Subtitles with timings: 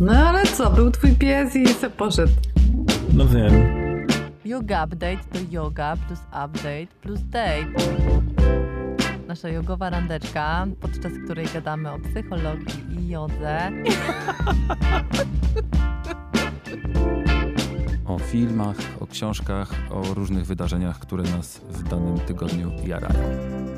[0.00, 2.32] No ale co, był twój pies i se poszedł.
[3.12, 3.52] No wiem.
[4.44, 7.66] Yoga update to yoga plus update plus date.
[9.28, 13.70] Nasza jogowa randeczka, podczas której gadamy o psychologii i jodze.
[18.06, 23.20] O filmach, o książkach, o różnych wydarzeniach, które nas w danym tygodniu jarają.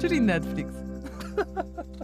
[0.01, 0.73] Czyli Netflix.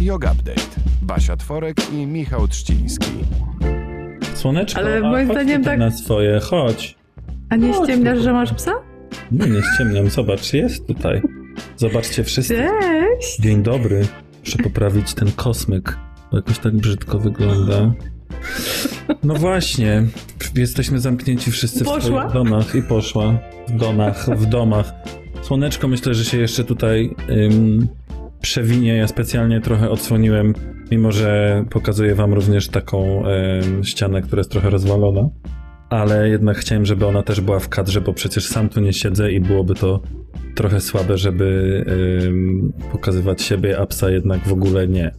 [0.00, 0.60] Yoga Update.
[1.02, 3.10] Basia Tworek i Michał Trzciński.
[4.34, 6.94] Słoneczko, Ale moim zdaniem tak- na swoje, chodź.
[7.50, 8.22] A nie Chodź, ściemniasz, no.
[8.24, 8.72] że masz psa?
[9.32, 11.22] Nie, nie ściemniam, zobacz, jest tutaj.
[11.76, 12.54] Zobaczcie wszyscy.
[12.56, 13.38] Cześć!
[13.40, 14.06] Dzień dobry.
[14.44, 15.98] Muszę poprawić ten kosmyk,
[16.30, 17.92] bo jakoś tak brzydko wygląda.
[19.22, 20.02] No właśnie,
[20.54, 22.00] jesteśmy zamknięci wszyscy w Poszła?
[22.28, 23.38] swoich domach i poszła.
[23.68, 24.92] W domach, w domach.
[25.42, 27.88] Słoneczko myślę, że się jeszcze tutaj ym,
[28.40, 28.96] przewinie.
[28.96, 30.54] Ja specjalnie trochę odsłoniłem,
[30.90, 33.22] mimo że pokazuję wam również taką
[33.82, 35.28] ścianę, która jest trochę rozwalona.
[35.90, 39.32] Ale jednak chciałem, żeby ona też była w kadrze, bo przecież sam tu nie siedzę
[39.32, 40.02] i byłoby to
[40.54, 41.84] trochę słabe, żeby
[42.92, 45.14] pokazywać siebie, a psa jednak w ogóle nie.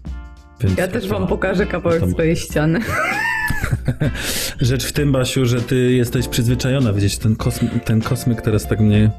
[0.61, 2.79] Więc Ja też wam pokażę kawałek swojej ściany.
[4.61, 8.79] Rzecz w tym, Basiu, że ty jesteś przyzwyczajona, widzieć, ten, kosm ten kosmyk teraz tak
[8.79, 9.11] mnie...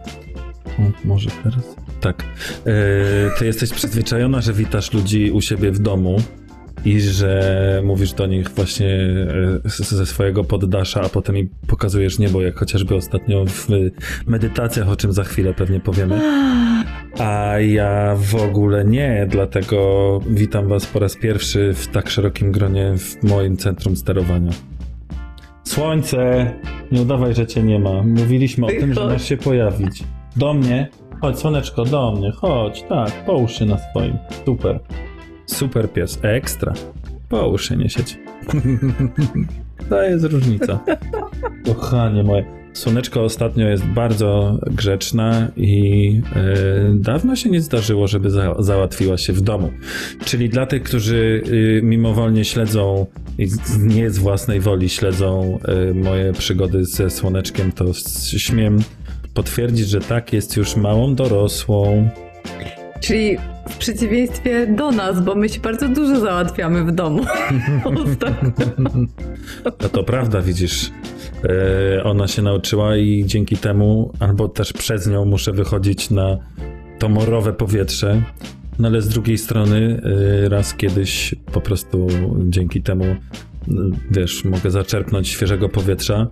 [0.78, 1.76] O, może teraz?
[2.00, 2.24] Tak.
[2.66, 6.16] E, ty jesteś przyzwyczajona, że witasz ludzi u siebie w domu
[6.84, 8.88] i że mówisz do nich właśnie
[9.64, 13.68] e, ze swojego poddasza, a potem im pokazujesz niebo, jak chociażby ostatnio w
[14.26, 16.20] medytacjach, o czym za chwilę pewnie powiemy.
[17.18, 22.94] A ja w ogóle nie, dlatego witam Was po raz pierwszy w tak szerokim gronie
[22.98, 24.52] w moim centrum sterowania.
[25.64, 26.50] Słońce!
[26.92, 28.02] Nie udawaj, że cię nie ma.
[28.02, 30.04] Mówiliśmy o Ty tym, że masz się pojawić.
[30.36, 30.88] Do mnie?
[31.20, 32.32] Chodź, słoneczko, do mnie.
[32.32, 34.18] Chodź, tak, połóż się na swoim.
[34.46, 34.80] Super.
[35.46, 36.72] Super pies, ekstra.
[37.28, 38.18] Połóż się, nie siedź.
[39.88, 40.80] to jest różnica.
[41.66, 42.60] Kochanie moje.
[42.72, 46.44] Słoneczko ostatnio jest bardzo grzeczna i e,
[46.94, 49.70] dawno się nie zdarzyło, żeby za, załatwiła się w domu.
[50.24, 53.06] Czyli dla tych, którzy y, mimowolnie śledzą
[53.38, 53.48] i
[53.78, 55.58] nie z własnej woli śledzą
[55.90, 57.84] y, moje przygody ze Słoneczkiem, to
[58.36, 58.78] śmiem
[59.34, 62.08] potwierdzić, że tak, jest już małą dorosłą.
[63.00, 63.36] Czyli
[63.68, 67.24] w przeciwieństwie do nas, bo my się bardzo dużo załatwiamy w domu.
[69.82, 70.90] No to prawda, widzisz.
[71.98, 76.38] E, ona się nauczyła i dzięki temu, albo też przez nią muszę wychodzić na
[76.98, 78.22] to morowe powietrze.
[78.78, 80.02] No ale z drugiej strony,
[80.44, 82.06] e, raz kiedyś po prostu
[82.48, 83.04] dzięki temu,
[84.10, 86.26] wiesz, mogę zaczerpnąć świeżego powietrza,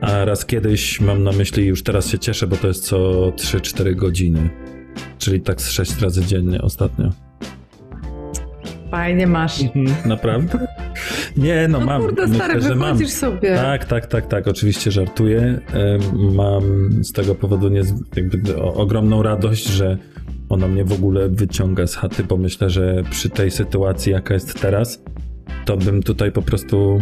[0.00, 2.98] a raz kiedyś mam na myśli, już teraz się cieszę, bo to jest co
[3.36, 4.50] 3-4 godziny.
[5.18, 7.10] Czyli tak z 6 razy dziennie ostatnio.
[8.90, 9.60] Fajnie masz.
[10.06, 10.66] Naprawdę?
[11.36, 12.02] Nie, no, No mam.
[12.02, 12.78] kurde, Myślę, stary, że mam.
[12.78, 13.56] wychodzisz sobie.
[13.56, 15.60] Tak, tak, tak, tak, oczywiście żartuję.
[16.32, 16.62] Mam
[17.04, 17.70] z tego powodu
[18.58, 19.98] o- ogromną radość, że
[20.48, 24.60] ona mnie w ogóle wyciąga z chaty, bo myślę, że przy tej sytuacji, jaka jest
[24.60, 25.02] teraz,
[25.64, 27.00] to bym tutaj po prostu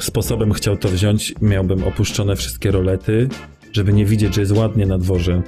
[0.00, 3.28] sposobem chciał to wziąć, miałbym opuszczone wszystkie rolety,
[3.72, 5.42] żeby nie widzieć, że jest ładnie na dworze.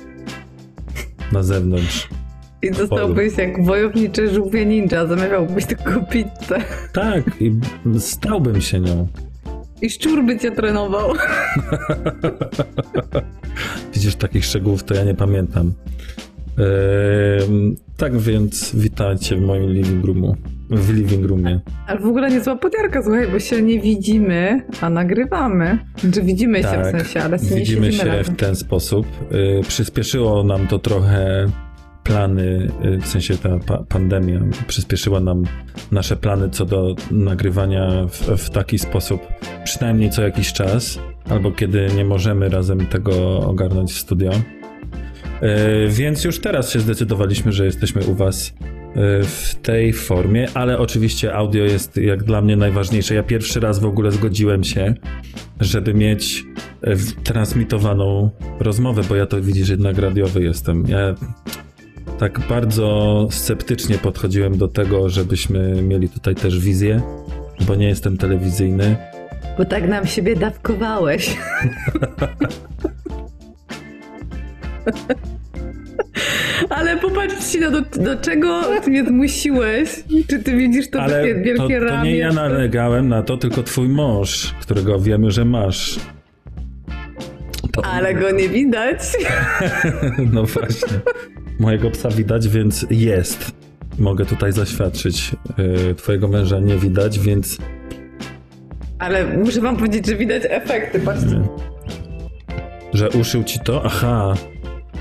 [1.33, 2.09] Na zewnątrz.
[2.63, 6.59] I dostałbyś jak wojownicze żółwie ninja, zamawiałbyś tylko pizzę.
[6.93, 7.53] Tak, i
[7.99, 9.09] stałbym się nią.
[9.83, 11.13] I szczur by cię trenował.
[13.95, 15.73] Widzisz, takich szczegółów to ja nie pamiętam.
[16.51, 20.37] Ehm, tak więc witajcie w moim living roomu.
[20.71, 21.61] W living roomie.
[21.87, 25.79] Ale w ogóle niezła podjarka, słuchaj, bo się nie widzimy, a nagrywamy.
[25.99, 28.35] Znaczy widzimy się w sensie, ale nie widzimy się razem.
[28.35, 29.07] w ten sposób.
[29.33, 31.47] Y, przyspieszyło nam to trochę
[32.05, 35.45] plany, y, w sensie ta pa pandemia przyspieszyła nam
[35.93, 39.21] nasze plany co do nagrywania w, w taki sposób,
[39.65, 40.99] przynajmniej co jakiś czas,
[41.31, 44.31] albo kiedy nie możemy razem tego ogarnąć w studio.
[44.33, 48.53] Y, Więc już teraz się zdecydowaliśmy, że jesteśmy u Was
[49.23, 53.15] w tej formie, ale oczywiście audio jest jak dla mnie najważniejsze.
[53.15, 54.95] Ja pierwszy raz w ogóle zgodziłem się,
[55.61, 56.45] żeby mieć
[56.87, 58.31] y, transmitowaną
[58.61, 60.85] rozmowę, bo ja to widzisz, jednak radiowy jestem.
[60.89, 61.15] Ja
[62.19, 67.03] tak bardzo sceptycznie podchodziłem do tego, żebyśmy mieli tutaj też wizję,
[67.67, 68.97] bo nie jestem telewizyjny.
[69.59, 71.37] Bo tak nam siebie dawkowałeś.
[76.69, 80.05] Ale popatrz ci, no do, do czego ty mnie zmusiłeś.
[80.29, 82.11] Czy ty widzisz to Ale takie to, wielkie to ramię?
[82.13, 85.99] nie ja nalegałem na to, tylko twój mąż, którego wiemy, że masz.
[87.73, 88.99] To- Ale go nie widać.
[90.33, 90.89] No właśnie.
[91.59, 93.53] Mojego psa widać, więc jest.
[93.99, 95.33] mogę tutaj zaświadczyć.
[95.91, 97.59] Y, twojego męża nie widać, więc
[98.99, 101.41] Ale muszę wam powiedzieć, że widać efekty, patrzcie.
[102.93, 103.83] że uszył ci to?
[103.85, 104.35] Aha.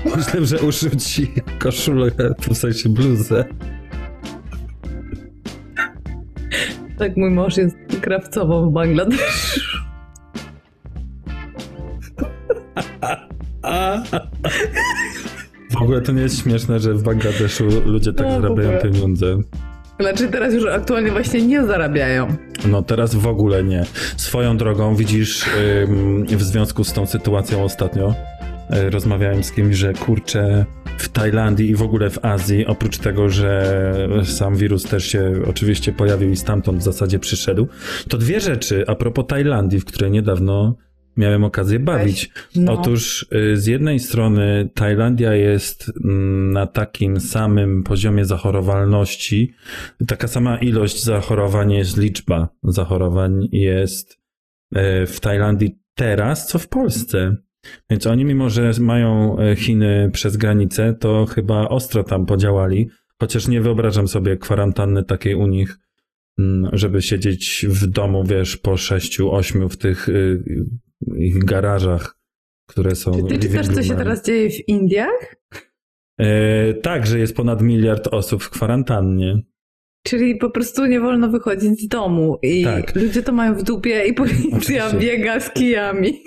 [0.04, 2.10] Myślę, że uszył ci koszulę,
[2.50, 3.44] w sensie bluzę.
[6.98, 9.60] Tak, mój mąż jest krawcową w Bangladeszu.
[15.70, 19.36] W ogóle to nie jest śmieszne, że w Bangladeszu ludzie tak No, zarabiają pieniądze.
[20.00, 22.36] Znaczy teraz już aktualnie właśnie nie zarabiają.
[22.68, 23.84] No teraz w ogóle nie.
[24.16, 25.46] Swoją drogą widzisz
[25.84, 28.14] ym, w związku z tą sytuacją ostatnio
[28.90, 30.64] rozmawiałem z kimś, że kurczę
[30.98, 35.92] w Tajlandii i w ogóle w Azji, oprócz tego, że sam wirus też się oczywiście
[35.92, 37.68] pojawił i stamtąd w zasadzie przyszedł,
[38.08, 40.76] to dwie rzeczy a propos Tajlandii, w której niedawno
[41.16, 42.30] miałem okazję bawić.
[42.56, 42.72] No.
[42.72, 49.52] Otóż y, z jednej strony Tajlandia jest mm, na takim samym poziomie zachorowalności,
[50.06, 57.36] taka sama ilość zachorowań jest liczba zachorowań jest y, w Tajlandii teraz, co w Polsce.
[57.90, 62.88] Więc oni, mimo że mają y, Chiny przez granicę, to chyba ostro tam podziałali,
[63.20, 65.78] chociaż nie wyobrażam sobie kwarantanny takiej u nich,
[66.38, 70.42] mm, żeby siedzieć w domu, wiesz, po sześciu, ośmiu w tych y,
[71.18, 72.16] ich garażach,
[72.66, 73.12] które są.
[73.12, 75.36] Czy ty czytasz, co się teraz dzieje w Indiach?
[76.20, 79.42] E, tak, że jest ponad miliard osób w kwarantannie.
[80.02, 82.96] Czyli po prostu nie wolno wychodzić z domu i Tak.
[82.96, 84.98] ludzie to mają w dupie i policja Oczywiście.
[84.98, 86.22] biega z kijami.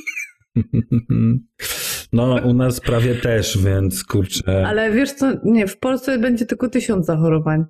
[2.14, 4.68] No, u nas prawie też, więc kurczę.
[4.68, 7.66] Ale wiesz co, nie, w Polsce będzie tylko tysiąc zachorowań.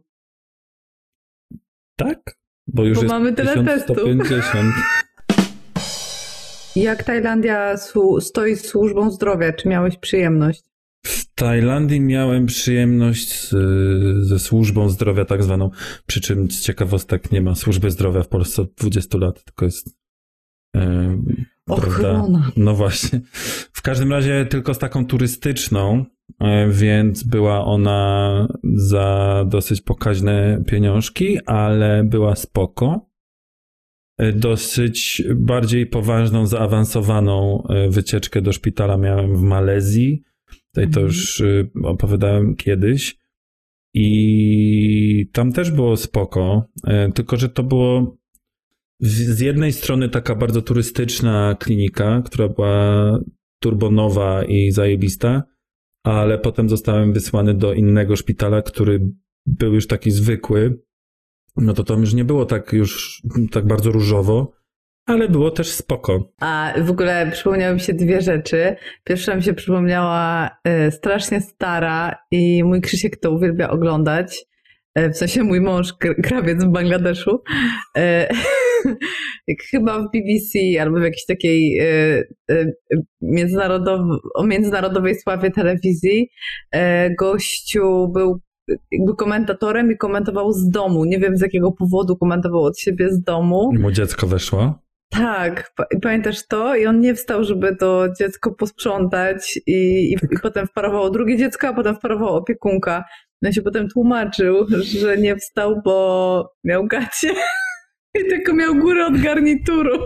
[1.95, 2.37] Tak?
[2.67, 3.97] Bo już Bo jest mamy tyle testów.
[3.97, 4.75] 1150.
[6.75, 7.77] Jak Tajlandia
[8.19, 9.53] stoi z służbą zdrowia?
[9.53, 10.63] Czy miałeś przyjemność?
[11.05, 13.55] W Tajlandii miałem przyjemność z,
[14.27, 15.69] ze służbą zdrowia tak zwaną,
[16.05, 19.97] przy czym z ciekawostek nie ma służby zdrowia w Polsce od 20 lat, tylko jest
[21.69, 22.51] Ochrona.
[22.57, 23.21] No właśnie.
[23.73, 26.05] W każdym razie tylko z taką turystyczną,
[26.39, 33.09] e, więc była ona za dosyć pokaźne pieniążki, ale była spoko.
[34.17, 40.23] E, Dosyć bardziej poważną, zaawansowaną e, wycieczkę do szpitala miałem w Malezji.
[40.71, 41.05] Tutaj to Mhm.
[41.07, 41.43] już
[41.83, 43.17] opowiadałem kiedyś.
[43.95, 46.63] I tam też było spoko,
[47.15, 48.17] tylko że to było
[48.99, 53.19] z jednej strony taka bardzo turystyczna klinika, która była
[53.59, 55.43] turbonowa i zajebista,
[56.03, 58.99] ale potem zostałem wysłany do innego szpitala, który
[59.45, 60.79] był już taki zwykły.
[61.55, 64.51] No to tam już nie było tak już tak bardzo różowo,
[65.05, 66.31] ale było też spoko.
[66.39, 68.75] A w ogóle przypomniały mi się dwie rzeczy.
[69.03, 74.45] Pierwsza mi się przypomniała e, strasznie stara i mój Krzysiek to uwielbia oglądać.
[74.95, 77.43] E, w sensie mój mąż, kr- krawiec w Bangladeszu.
[77.95, 78.33] Jak
[79.71, 82.71] chyba w BBC albo w jakiejś takiej e, e,
[83.21, 86.29] międzynarodow- o międzynarodowej sławie telewizji
[86.71, 88.39] e, gościu był
[88.91, 91.05] jakby komentatorem i komentował z domu.
[91.05, 93.71] Nie wiem z jakiego powodu komentował od siebie z domu.
[93.75, 94.83] I mu dziecko weszło.
[95.09, 96.75] Tak, pamiętasz to?
[96.75, 101.67] I on nie wstał, żeby to dziecko posprzątać i, i, i potem wparowało drugie dziecko,
[101.67, 103.03] a potem wparowała opiekunka.
[103.41, 104.65] No się potem tłumaczył,
[105.01, 107.33] że nie wstał, bo miał gacie
[108.19, 109.99] i tylko miał górę od garnituru.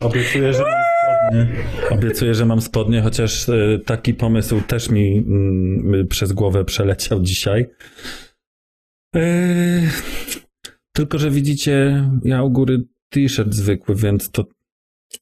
[0.00, 1.46] Obiecuję, że mam spodnie.
[1.90, 7.66] Obiecuję, że mam spodnie, chociaż e, taki pomysł też mi mm, przez głowę przeleciał dzisiaj.
[9.16, 9.20] E,
[10.92, 14.44] tylko, że widzicie, ja u góry t-shirt zwykły, więc to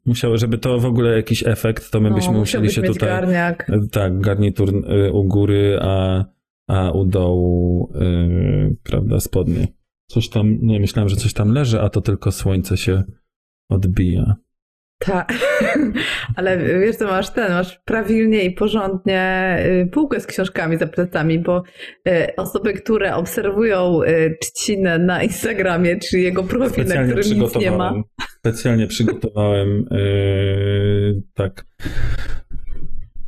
[0.06, 3.08] musiało, żeby to w ogóle jakiś efekt, to my byśmy No, musieli się tutaj...
[3.08, 3.70] garniak.
[3.92, 6.24] Tak, garnitur e, u góry, a,
[6.68, 9.77] a u dołu, e, prawda, spodnie.
[10.10, 13.02] Coś tam, nie myślałem, że coś tam leży, a to tylko słońce się
[13.70, 14.36] odbija.
[14.98, 15.34] Tak,
[16.36, 21.38] ale wiesz co, masz ten, masz prawilnie i porządnie y, półkę z książkami za plecami,
[21.38, 21.62] bo
[22.08, 27.70] y, osoby, które obserwują y, trzcinę na Instagramie, czy jego profil, na którym nic nie
[27.70, 27.94] ma.
[28.38, 31.64] Specjalnie przygotowałem yy, tak.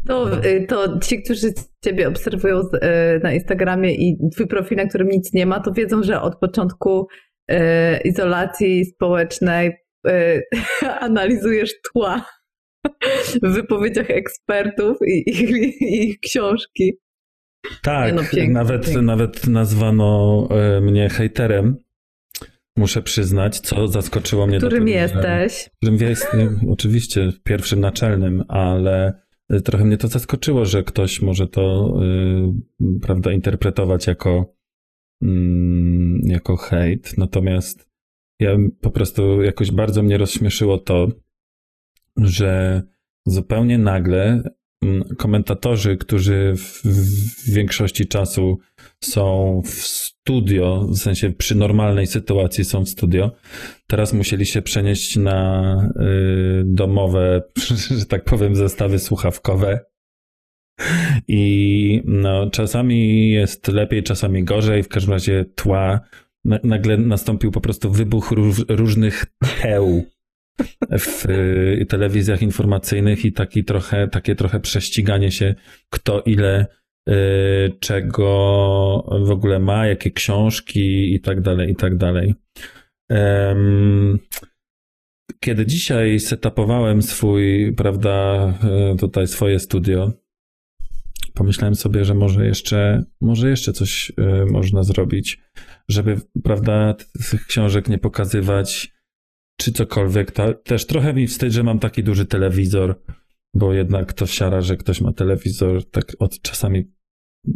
[0.06, 1.52] To, y, to ci, którzy
[1.84, 6.02] ciebie obserwują y, na Instagramie i twój profil, na którym nic nie ma, to wiedzą,
[6.02, 7.06] że od początku
[7.50, 7.56] y,
[8.04, 9.72] izolacji społecznej
[11.00, 12.26] analizujesz tła
[13.42, 16.98] w wypowiedziach ekspertów i ich, książki.
[17.82, 19.02] Tak, no, pięknie, nawet, pięknie.
[19.02, 20.48] nawet nazwano
[20.82, 21.76] mnie hejterem.
[22.76, 24.58] Muszę przyznać, co zaskoczyło mnie.
[24.58, 25.70] do Którym tego, że- jesteś?
[25.76, 29.22] Którym jestem, oczywiście, pierwszym naczelnym, ale
[29.64, 31.94] trochę mnie to zaskoczyło, że ktoś może to,
[32.80, 34.54] y, prawda, interpretować jako
[35.22, 37.18] mm, jako hejt.
[37.18, 37.90] Natomiast
[38.40, 41.08] ja po prostu jakoś bardzo mnie rozśmieszyło to,
[42.16, 42.82] że
[43.26, 44.42] zupełnie nagle
[44.82, 48.58] mm, komentatorzy, którzy w, w większości czasu
[49.04, 53.32] są w studio, w sensie przy normalnej sytuacji są w studio,
[53.86, 57.42] teraz musieli się przenieść na y, domowe,
[57.98, 59.80] że tak powiem, zestawy słuchawkowe.
[61.28, 66.00] I no, czasami jest lepiej, czasami gorzej, w każdym razie tła.
[66.44, 69.26] Nagle nastąpił po prostu wybuch róż, różnych
[69.62, 70.04] teł
[70.98, 75.54] w y, telewizjach informacyjnych i taki trochę, takie trochę prześciganie się,
[75.90, 76.66] kto ile
[77.80, 78.26] czego
[79.26, 82.34] w ogóle ma, jakie książki i tak dalej, i tak dalej.
[85.40, 88.48] Kiedy dzisiaj setupowałem swój, prawda,
[88.94, 90.12] y, tutaj swoje studio,
[91.34, 94.12] pomyślałem sobie, że może jeszcze, może jeszcze coś
[94.50, 95.40] można zrobić,
[95.88, 96.94] żeby, prawda,
[97.30, 98.92] tych książek nie pokazywać,
[99.60, 100.30] czy cokolwiek.
[100.30, 103.02] Ta, też trochę mi wstyd, że mam taki duży telewizor,
[103.54, 106.92] bo jednak to siara, że ktoś ma telewizor, tak od czasami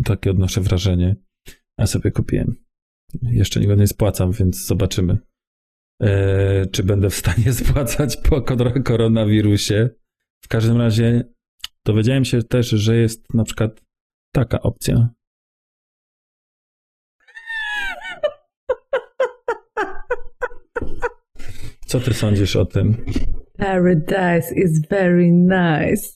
[0.05, 1.17] takie odnoszę wrażenie.
[1.79, 2.65] A sobie kupiłem.
[3.23, 5.19] Jeszcze go nie spłacam, więc zobaczymy,
[6.03, 8.43] e, czy będę w stanie spłacać po
[8.85, 9.91] koronawirusie.
[10.45, 11.25] W każdym razie
[11.85, 13.81] dowiedziałem się też, że jest na przykład
[14.35, 15.09] taka opcja,
[21.95, 23.05] Co ty sądzisz o tym?
[23.65, 26.09] Paradise is very nice.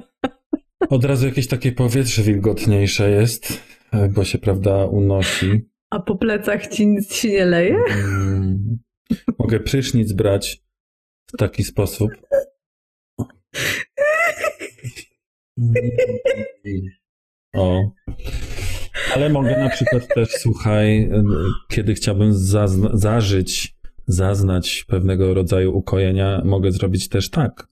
[0.90, 3.62] Od razu jakieś takie powietrze wilgotniejsze jest,
[4.10, 5.70] bo się, prawda, unosi.
[5.90, 7.76] A po plecach ci nic się nie leje?
[7.76, 8.78] Mm.
[9.38, 10.62] Mogę prysznic brać
[11.26, 12.10] w taki sposób.
[17.54, 17.90] O.
[19.14, 21.10] Ale mogę na przykład też, słuchaj,
[21.68, 22.34] kiedy chciałbym
[22.92, 27.68] zażyć zaznać pewnego rodzaju ukojenia, mogę zrobić też tak.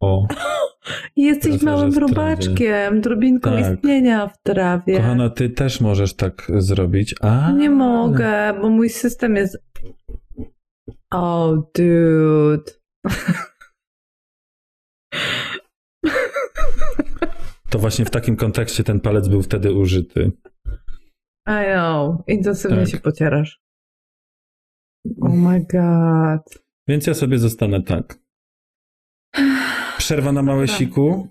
[0.00, 0.26] O.
[1.16, 3.74] Jesteś małym robaczkiem, drobinką tak.
[3.74, 4.96] istnienia w trawie.
[4.96, 7.14] Kochana, ty też możesz tak zrobić.
[7.20, 7.52] A.
[7.52, 9.58] Nie mogę, bo mój system jest.
[11.10, 12.72] Oh, dude.
[17.70, 20.32] To właśnie w takim kontekście ten palec był wtedy użyty.
[21.48, 22.16] I know.
[22.26, 22.88] Intensywnie tak.
[22.88, 23.67] się pocierasz.
[25.20, 26.62] Oh my god.
[26.88, 28.18] Więc ja sobie zostanę tak.
[29.98, 31.28] Przerwa na małe siku.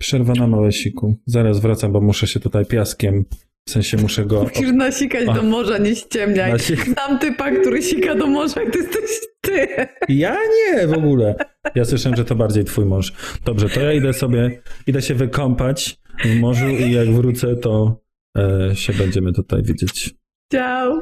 [0.00, 1.16] Przerwa na małe siku.
[1.26, 3.24] Zaraz wracam, bo muszę się tutaj piaskiem,
[3.68, 4.42] w sensie muszę go...
[4.42, 6.52] Musisz nasikać do morza, nie ściemniaj.
[6.52, 6.84] Nasik...
[6.84, 9.68] Znam typa, który sika do morza i to jesteś ty.
[10.08, 11.34] Ja nie, w ogóle.
[11.74, 13.12] Ja słyszałem, że to bardziej twój mąż.
[13.44, 18.00] Dobrze, to ja idę sobie, idę się wykąpać w morzu i jak wrócę, to
[18.38, 20.14] e, się będziemy tutaj widzieć.
[20.52, 21.00] Ciao.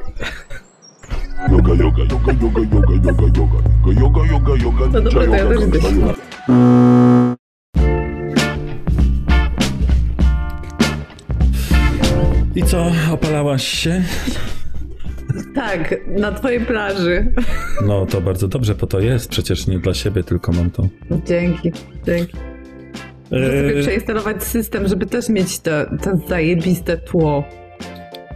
[1.51, 5.81] Yoga, yoga, yoga, yoga, yoga, yoga, yoga, yoga, yoga, yoga, No dobra, to ja też
[5.81, 6.13] się.
[12.55, 14.03] I co, opalałaś się?
[15.55, 17.33] Tak, na twojej plaży.
[17.85, 19.29] No to bardzo dobrze, po to jest.
[19.29, 20.87] Przecież nie dla siebie, tylko mam to.
[21.25, 21.71] Dzięki,
[22.05, 22.37] dzięki.
[23.31, 25.71] Muszę sobie przeinstalować system, żeby też mieć to,
[26.03, 27.43] to zajebiste tło.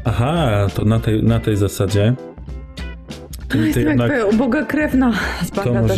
[0.06, 2.16] Aha, to na tej, na tej zasadzie.
[3.48, 4.12] Ty Jestem jednak...
[4.34, 5.14] uboga krewna
[5.44, 5.96] z to może...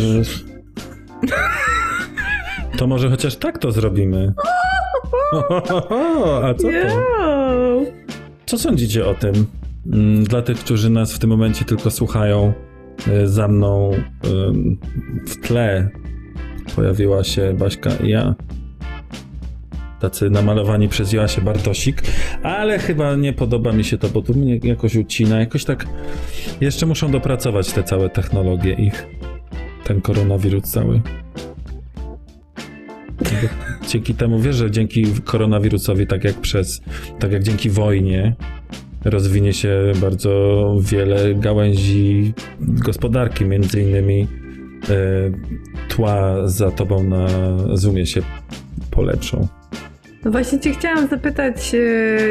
[2.78, 4.32] to może chociaż tak to zrobimy.
[6.44, 7.82] A co to?
[8.46, 9.46] Co sądzicie o tym?
[9.92, 12.52] Mm, dla tych, którzy nas w tym momencie tylko słuchają,
[13.08, 13.90] y, za mną
[15.26, 15.88] w tle
[16.76, 18.34] pojawiła się Baśka i ja
[20.00, 22.02] tacy namalowani przez Joasię Bartosik,
[22.42, 25.86] ale chyba nie podoba mi się to, bo tu mnie jakoś ucina, jakoś tak
[26.60, 29.06] jeszcze muszą dopracować te całe technologie ich,
[29.84, 31.00] ten koronawirus cały.
[33.88, 36.80] Dzięki temu, wiesz, że dzięki koronawirusowi, tak jak przez,
[37.18, 38.36] tak jak dzięki wojnie,
[39.04, 44.26] rozwinie się bardzo wiele gałęzi gospodarki, między innymi e,
[45.88, 47.26] tła za tobą na
[47.76, 48.22] Zoomie się
[48.90, 49.59] polepszą.
[50.24, 51.78] No właśnie cię chciałam zapytać, e,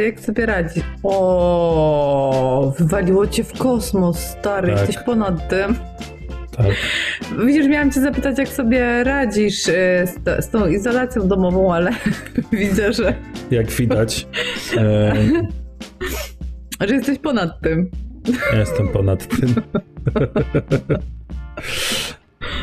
[0.05, 0.83] jak sobie radzisz.
[1.03, 4.79] O, wywaliło cię w kosmos, stary, tak.
[4.79, 5.75] jesteś ponad tym.
[6.57, 6.67] Tak.
[7.45, 11.91] Widzisz, miałam cię zapytać, jak sobie radzisz e, z, z tą izolacją domową, ale
[12.51, 13.13] widzę, że...
[13.51, 14.27] Jak widać.
[14.77, 15.13] E...
[16.87, 17.91] że jesteś ponad tym.
[18.53, 19.55] Ja jestem ponad tym.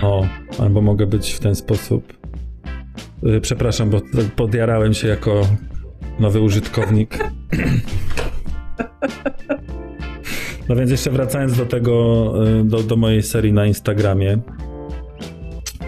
[0.02, 0.26] o,
[0.58, 2.12] albo mogę być w ten sposób
[3.40, 4.00] przepraszam, bo
[4.36, 5.40] podjarałem się jako
[6.20, 7.18] nowy użytkownik.
[10.68, 14.38] No więc jeszcze wracając do tego, y, do, do mojej serii na Instagramie.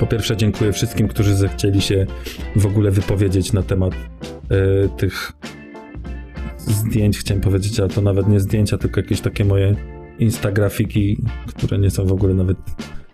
[0.01, 2.07] Po pierwsze dziękuję wszystkim, którzy zechcieli się
[2.57, 5.33] w ogóle wypowiedzieć na temat y, tych
[6.57, 9.77] zdjęć, chciałem powiedzieć, ale to nawet nie zdjęcia, tylko jakieś takie moje
[10.19, 12.59] instagrafiki, które nie są w ogóle nawet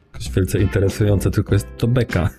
[0.05, 2.31] jakoś wielce interesujące, tylko jest to beka.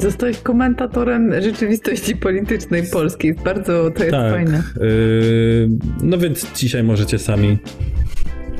[0.00, 3.34] Zostałeś komentatorem rzeczywistości politycznej polskiej.
[3.34, 4.32] Bardzo to jest Tak.
[4.32, 4.62] fajne.
[4.80, 5.68] Yy,
[6.02, 7.58] no więc dzisiaj możecie sami,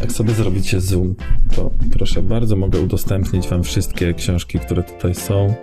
[0.00, 1.14] jak sobie zrobicie zoom,
[1.56, 5.54] to proszę bardzo, mogę udostępnić wam wszystkie książki, które tutaj są.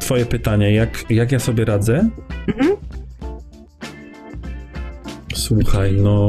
[0.00, 2.08] Twoje pytanie, jak, jak ja sobie radzę?
[2.48, 2.76] Mhm.
[5.34, 6.28] Słuchaj, no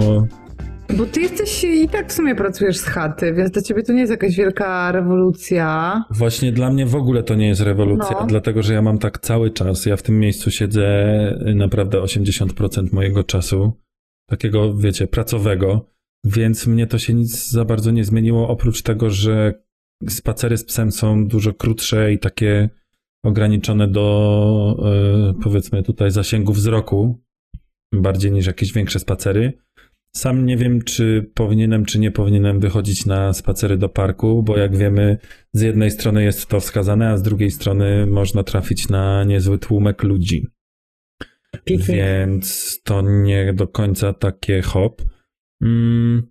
[0.98, 4.00] Bo ty jesteś i tak w sumie pracujesz z chaty, więc dla ciebie to nie
[4.00, 6.04] jest jakaś wielka rewolucja.
[6.12, 8.26] właśnie dla mnie w ogóle to nie jest rewolucja, No.
[8.28, 9.86] dlatego że ja mam tak cały czas.
[9.86, 10.86] Ja w tym miejscu siedzę
[11.56, 13.72] naprawdę 80% mojego czasu,
[14.30, 15.90] takiego, wiecie, pracowego,
[16.26, 19.54] więc mnie to się nic za bardzo nie zmieniło, oprócz tego, że
[20.10, 22.70] spacery z psem są dużo krótsze i takie
[23.26, 24.78] ograniczone do,
[25.40, 27.20] y, powiedzmy tutaj, zasięgu wzroku,
[27.94, 29.54] bardziej niż jakieś większe spacery.
[30.16, 34.78] Sam nie wiem, czy powinienem, czy nie powinienem wychodzić na spacery do parku, bo jak
[34.78, 35.18] wiemy,
[35.54, 40.04] z jednej strony jest to wskazane, a z drugiej strony można trafić na niezły tłumek
[40.04, 40.48] ludzi.
[41.66, 41.88] Piknik.
[41.88, 45.02] Więc to nie do końca takie hop.
[45.62, 46.24] Mm.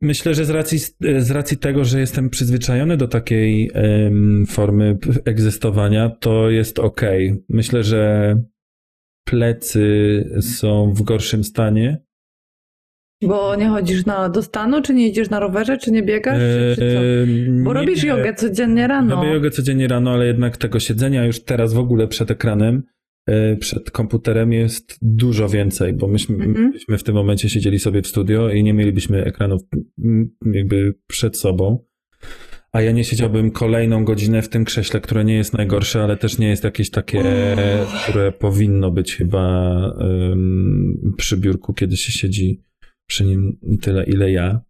[0.00, 0.78] Myślę, że z racji,
[1.18, 7.00] z racji tego, że jestem przyzwyczajony do takiej em, formy egzystowania, to jest ok.
[7.48, 8.34] Myślę, że
[9.24, 12.04] plecy są w gorszym stanie.
[13.22, 16.74] Bo nie chodzisz na, do stanu, czy nie idziesz na rowerze, czy nie biegasz, czy,
[16.76, 16.98] czy?
[17.24, 19.16] Ehm, Bo nie- robisz jogę codziennie rano.
[19.16, 22.82] Robię jogę codziennie rano, ale jednak tego siedzenia już teraz w ogóle przed ekranem,
[23.28, 26.70] e, przed komputerem jest dużo więcej, bo myśmy, Mhm.
[26.70, 29.62] myśmy w tym momencie siedzieli sobie w studio i nie mielibyśmy ekranów
[30.52, 31.84] jakby przed sobą.
[32.74, 36.38] A ja nie siedziałbym kolejną godzinę w tym krześle, które nie jest najgorsze, ale też
[36.38, 37.22] nie jest jakieś takie,
[38.02, 42.62] które powinno być chyba em, przy biurku, kiedy się siedzi
[43.06, 44.60] przy nim tyle, ile ja.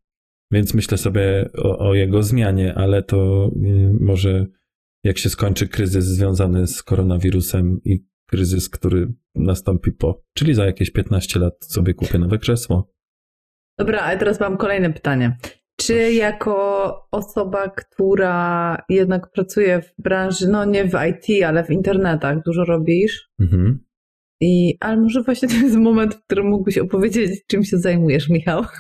[0.53, 4.47] Więc myślę sobie o, o jego zmianie, ale to y, może
[5.05, 10.91] jak się skończy kryzys związany z koronawirusem i kryzys, który nastąpi po, czyli za jakieś
[10.91, 12.93] 15 lat sobie kupię nowe krzesło.
[13.79, 15.37] Dobra, a teraz mam kolejne pytanie.
[15.77, 22.43] Czy jako osoba, która jednak pracuje w branży, no nie w IT, ale w internetach,
[22.43, 23.31] dużo robisz?
[23.41, 23.85] Mhm.
[24.41, 28.65] I, ale może właśnie to jest moment, w którym mógłbyś opowiedzieć, czym się zajmujesz, Michał.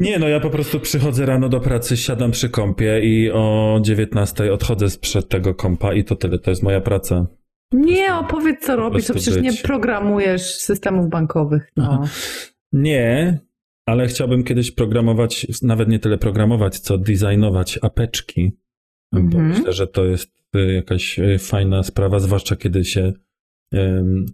[0.00, 4.52] Nie, no ja po prostu przychodzę rano do pracy, siadam przy kompie i o 19
[4.52, 7.26] odchodzę sprzed tego kompa i to tyle, to jest moja praca.
[7.72, 9.62] Nie, opowiedz co robisz, to przecież nie być.
[9.62, 11.72] programujesz systemów bankowych.
[11.76, 12.04] No.
[12.72, 13.38] Nie,
[13.88, 18.52] ale chciałbym kiedyś programować, nawet nie tyle programować, co designować apeczki.
[19.12, 19.48] Bo Mhm.
[19.48, 23.12] myślę, że to jest y, jakaś y, fajna sprawa, zwłaszcza kiedy się
[23.74, 24.26] ym,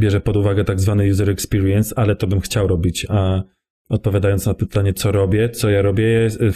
[0.00, 3.06] bierze pod uwagę tak zwany user experience, ale to bym chciał robić.
[3.08, 3.42] A
[3.88, 6.52] odpowiadając na pytanie, co robię, co ja robię, jest, y,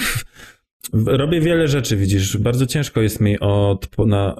[0.94, 2.36] robię wiele rzeczy, widzisz.
[2.36, 4.36] Bardzo ciężko jest mi odpo- na,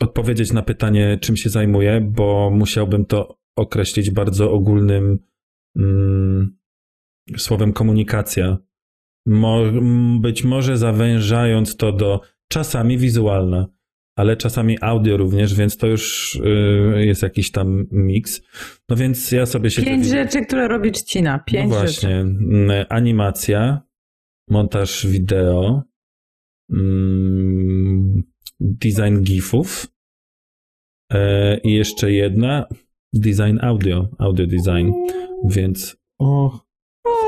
[0.00, 5.18] odpowiedzieć na pytanie, czym się zajmuję, bo musiałbym to określić bardzo ogólnym
[5.76, 6.59] mm,
[7.36, 8.58] słowem komunikacja.
[9.26, 9.60] Mo,
[10.20, 13.66] być może zawężając to do czasami wizualna,
[14.16, 18.42] ale czasami audio również, więc to już y, jest jakiś tam miks.
[18.88, 19.82] No więc ja sobie się.
[19.82, 21.38] Pięć rzeczy, które robi Trzcina.
[21.38, 21.92] Pięć no rzeczy.
[21.92, 22.16] właśnie.
[22.16, 23.80] Mm, Animacja,
[24.48, 25.82] montaż wideo,
[26.72, 28.22] mm,
[28.60, 29.86] design gifów
[31.12, 32.66] e, i jeszcze jedna,
[33.12, 34.92] design audio, audio design.
[35.44, 36.60] Więc o,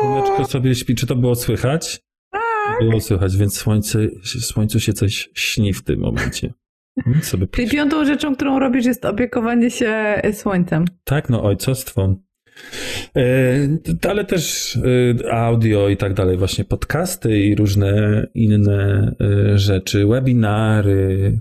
[0.01, 0.95] słoneczko sobie śpi.
[0.95, 2.01] Czy to było słychać?
[2.31, 2.81] Tak.
[2.81, 6.53] Było słychać, więc słońce, słońcu się coś śni w tym momencie.
[7.23, 10.85] Sobie Czyli piątą rzeczą, którą robisz, jest opiekowanie się słońcem.
[11.05, 12.17] Tak, no ojcostwo.
[13.17, 14.77] E, Ale też
[15.25, 21.41] e, audio i tak dalej, właśnie podcasty i różne inne e, rzeczy, webinary,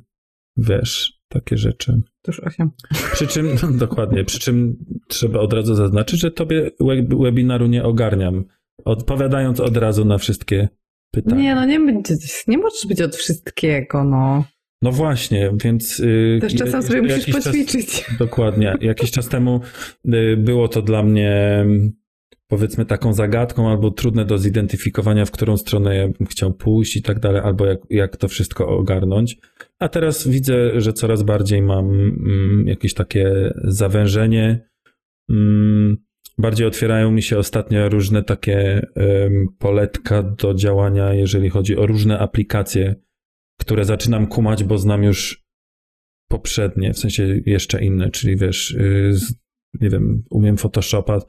[0.58, 2.02] wiesz, takie rzeczy.
[2.28, 2.72] Już osiem.
[3.14, 7.84] Przy czym, no, dokładnie, przy czym trzeba od razu zaznaczyć, że tobie web, webinaru nie
[7.84, 8.46] ogarniam,
[8.86, 10.70] odpowiadając od razu na wszystkie
[11.12, 11.42] pytania.
[11.42, 12.16] Nie, no nie będzie,
[12.48, 14.44] nie możesz być od wszystkiego, no.
[14.84, 16.00] No właśnie, więc...
[16.00, 18.06] y, Też czasem sobie musisz jakiś czas- poćwiczyć.
[18.20, 18.76] Dokładnie.
[18.82, 19.62] Jakiś czas temu
[20.06, 21.66] y, było to dla mnie
[22.52, 27.02] powiedzmy taką zagadką albo trudne do zidentyfikowania, w którą stronę ja bym chciał pójść i
[27.02, 29.38] tak dalej, albo jak, jak to wszystko ogarnąć.
[29.80, 34.70] A teraz widzę, że coraz bardziej mam mm, jakieś takie zawężenie.
[35.30, 35.98] Mm,
[36.38, 38.88] bardziej otwierają mi się ostatnio różne takie
[39.60, 42.96] poletka do działania, jeżeli chodzi o różne aplikacje,
[43.60, 45.46] które zaczynam kumać, bo znam już
[46.30, 48.78] poprzednie, w sensie jeszcze inne, czyli wiesz,
[49.12, 49.34] z,
[49.82, 51.20] nie wiem, umiem Photoshopa,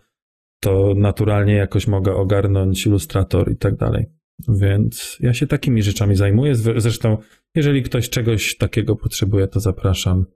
[0.63, 4.07] to naturalnie jakoś mogę ogarnąć Illustrator i tak dalej.
[4.49, 6.55] Więc ja się takimi rzeczami zajmuję.
[6.55, 7.19] Zresztą,
[7.55, 10.27] jeżeli ktoś czegoś takiego potrzebuje, to zapraszam.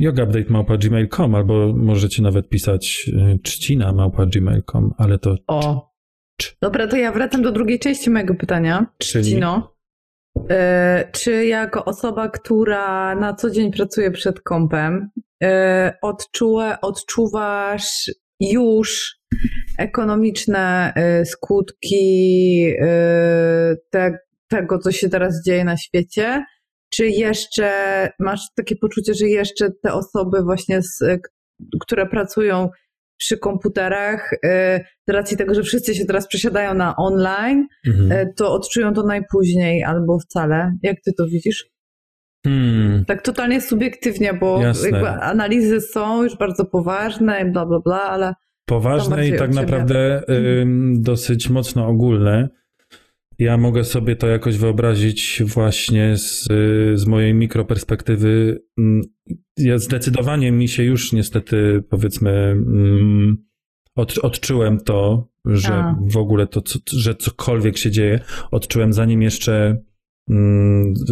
[0.00, 5.36] yogaupdate.gmail.com albo możecie nawet pisać y, czcina małpa.gmail.com, ale to...
[5.46, 5.92] O,
[6.62, 8.86] dobra, to ja wracam do drugiej części mojego pytania.
[8.98, 9.24] Czyli?
[9.24, 9.74] Czcino.
[10.50, 15.10] E, czy jako osoba, która na co dzień pracuje przed kompem,
[15.42, 19.16] e, odczułe, odczuwasz już
[19.78, 20.92] ekonomiczne
[21.22, 24.18] y, skutki y, te,
[24.48, 26.44] tego, co się teraz dzieje na świecie?
[26.92, 27.70] Czy jeszcze
[28.18, 30.98] masz takie poczucie, że jeszcze te osoby właśnie, z,
[31.80, 32.68] które pracują
[33.16, 34.38] przy komputerach, y,
[35.08, 38.32] z racji tego, że wszyscy się teraz przesiadają na online, mhm.
[38.36, 40.72] to odczują to najpóźniej albo wcale.
[40.82, 41.73] Jak ty to widzisz?
[42.44, 43.04] Hmm.
[43.04, 44.60] Tak totalnie subiektywnie, bo
[45.20, 48.34] analizy są już bardzo poważne i bla, bla, bla, ale...
[48.66, 52.48] Poważne i tak naprawdę y, dosyć mocno ogólne.
[53.38, 56.48] Ja mogę sobie to jakoś wyobrazić właśnie z,
[56.94, 58.62] z mojej mikroperspektywy.
[58.78, 59.02] Mm,
[59.58, 63.36] ja zdecydowanie mi się już niestety, powiedzmy, mm,
[63.96, 65.98] od, odczułem to, że A.
[66.06, 69.82] w ogóle to, co, że cokolwiek się dzieje, odczułem zanim jeszcze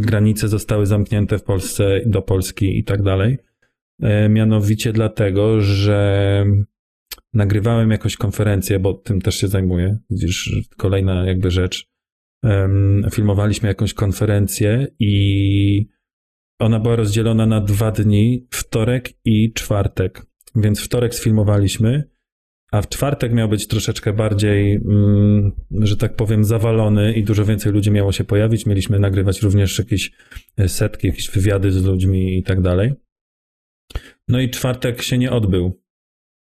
[0.00, 3.38] granice zostały zamknięte w Polsce do Polski i tak dalej.
[4.02, 6.44] E, mianowicie dlatego, że
[7.34, 9.98] nagrywałem jakąś konferencję, bo tym też się zajmuję.
[10.10, 11.92] Widzisz, kolejna jakby rzecz.
[13.12, 15.86] Filmowaliśmy jakąś konferencję i
[16.58, 20.26] ona była rozdzielona na dwa dni, wtorek i czwartek.
[20.56, 22.11] Więc wtorek sfilmowaliśmy,
[22.72, 27.72] a w czwartek miał być troszeczkę bardziej, mm, że tak powiem, zawalony i dużo więcej
[27.72, 28.66] ludzi miało się pojawić.
[28.66, 30.12] Mieliśmy nagrywać również jakieś
[30.56, 32.92] e, setki, jakieś wywiady z ludźmi i tak dalej.
[34.28, 35.80] No i czwartek się nie odbył.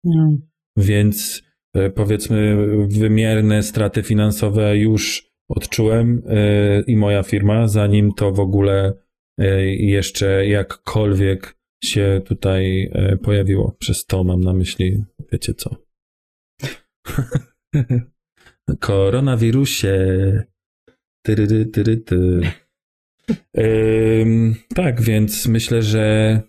[0.05, 0.39] No.
[0.77, 1.43] Więc
[1.75, 2.57] e, powiedzmy,
[2.89, 8.93] wymierne straty finansowe już odczułem e, i moja firma, zanim to w ogóle
[9.79, 12.91] jeszcze jakkolwiek się tutaj
[13.23, 13.77] pojawiło.
[13.79, 15.88] Przez to mam na myśli, wiecie co.
[18.81, 19.97] Koronawirusie.
[21.23, 22.41] Tyry, tyry, ty.
[23.59, 26.41] Ym, tak, więc myślę, że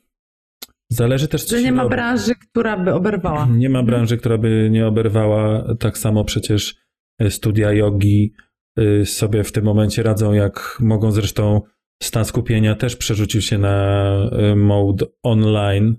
[0.90, 1.50] zależy też.
[1.50, 3.48] Że nie ma branży, która by oberwała.
[3.52, 5.76] Nie ma branży, która by nie oberwała.
[5.80, 6.76] Tak samo przecież
[7.22, 8.34] e, studia jogi
[8.78, 11.12] e, sobie w tym momencie radzą, jak mogą.
[11.12, 11.62] Zresztą
[12.04, 15.96] stan skupienia też przerzucił się na e, mode online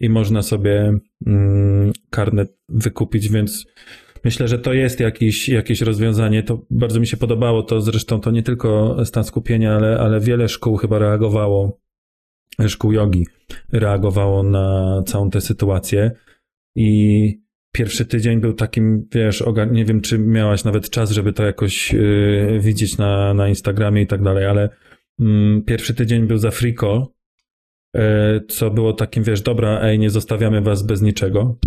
[0.00, 3.66] i można sobie mm, karnet wykupić, więc
[4.24, 6.42] myślę, że to jest jakiś, jakieś rozwiązanie.
[6.42, 7.62] To bardzo mi się podobało.
[7.62, 11.80] To zresztą to nie tylko stan skupienia, ale, ale wiele szkół chyba reagowało,
[12.66, 13.26] szkół jogi
[13.72, 16.10] reagowało na całą tę sytuację
[16.76, 17.40] i
[17.72, 22.60] pierwszy tydzień był takim, wiesz, nie wiem, czy miałaś nawet czas, żeby to jakoś yy,
[22.60, 24.68] widzieć na, na Instagramie i tak dalej, ale
[25.18, 27.12] yy, pierwszy tydzień był za friko,
[28.48, 31.58] co było takim, wiesz, dobra, ej, nie zostawiamy was bez niczego.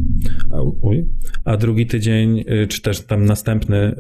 [0.52, 1.06] A, uj.
[1.46, 3.96] A drugi tydzień, y, czy też tam następny,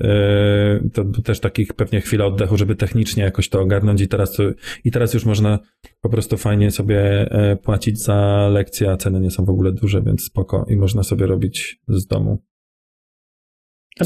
[0.86, 4.38] y, to też takich pewnie chwila oddechu, żeby technicznie jakoś to ogarnąć i teraz,
[4.84, 5.60] i teraz już można
[6.02, 10.02] po prostu fajnie sobie e, płacić za lekcje, a ceny nie są w ogóle duże,
[10.02, 12.44] więc spoko i można sobie robić z domu.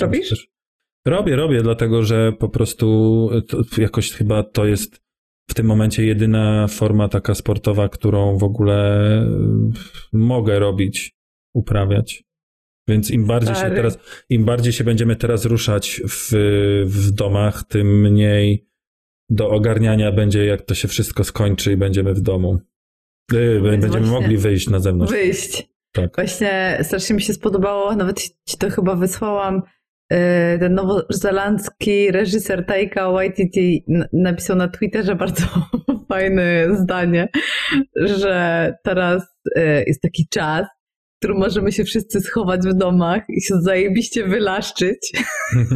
[0.02, 0.50] Robisz?
[1.06, 3.30] Robię, robię, dlatego że po prostu
[3.78, 5.07] jakoś chyba to jest
[5.50, 11.16] w tym momencie jedyna forma taka sportowa, którą w ogóle y, mogę robić,
[11.54, 12.24] uprawiać.
[12.88, 13.98] Więc im bardziej się teraz,
[14.30, 16.30] im bardziej się będziemy teraz ruszać w,
[16.86, 18.68] w domach, tym mniej
[19.30, 22.60] do ogarniania będzie, jak to się wszystko skończy i będziemy w domu.
[23.34, 25.14] Y, będziemy mogli wyjść na zewnątrz.
[25.14, 25.70] Wyjść.
[25.92, 26.16] Tak.
[26.16, 29.62] Właśnie strasznie mi się spodobało, nawet ci to chyba wysłałam,
[30.60, 35.46] ten nowozelandzki reżyser Taika Waititi napisał na Twitterze bardzo
[36.10, 37.28] fajne zdanie,
[37.96, 39.24] że teraz
[39.58, 40.68] y, jest taki czas,
[41.18, 45.12] w którym możemy się wszyscy schować w domach i się zajebiście wylaszczyć.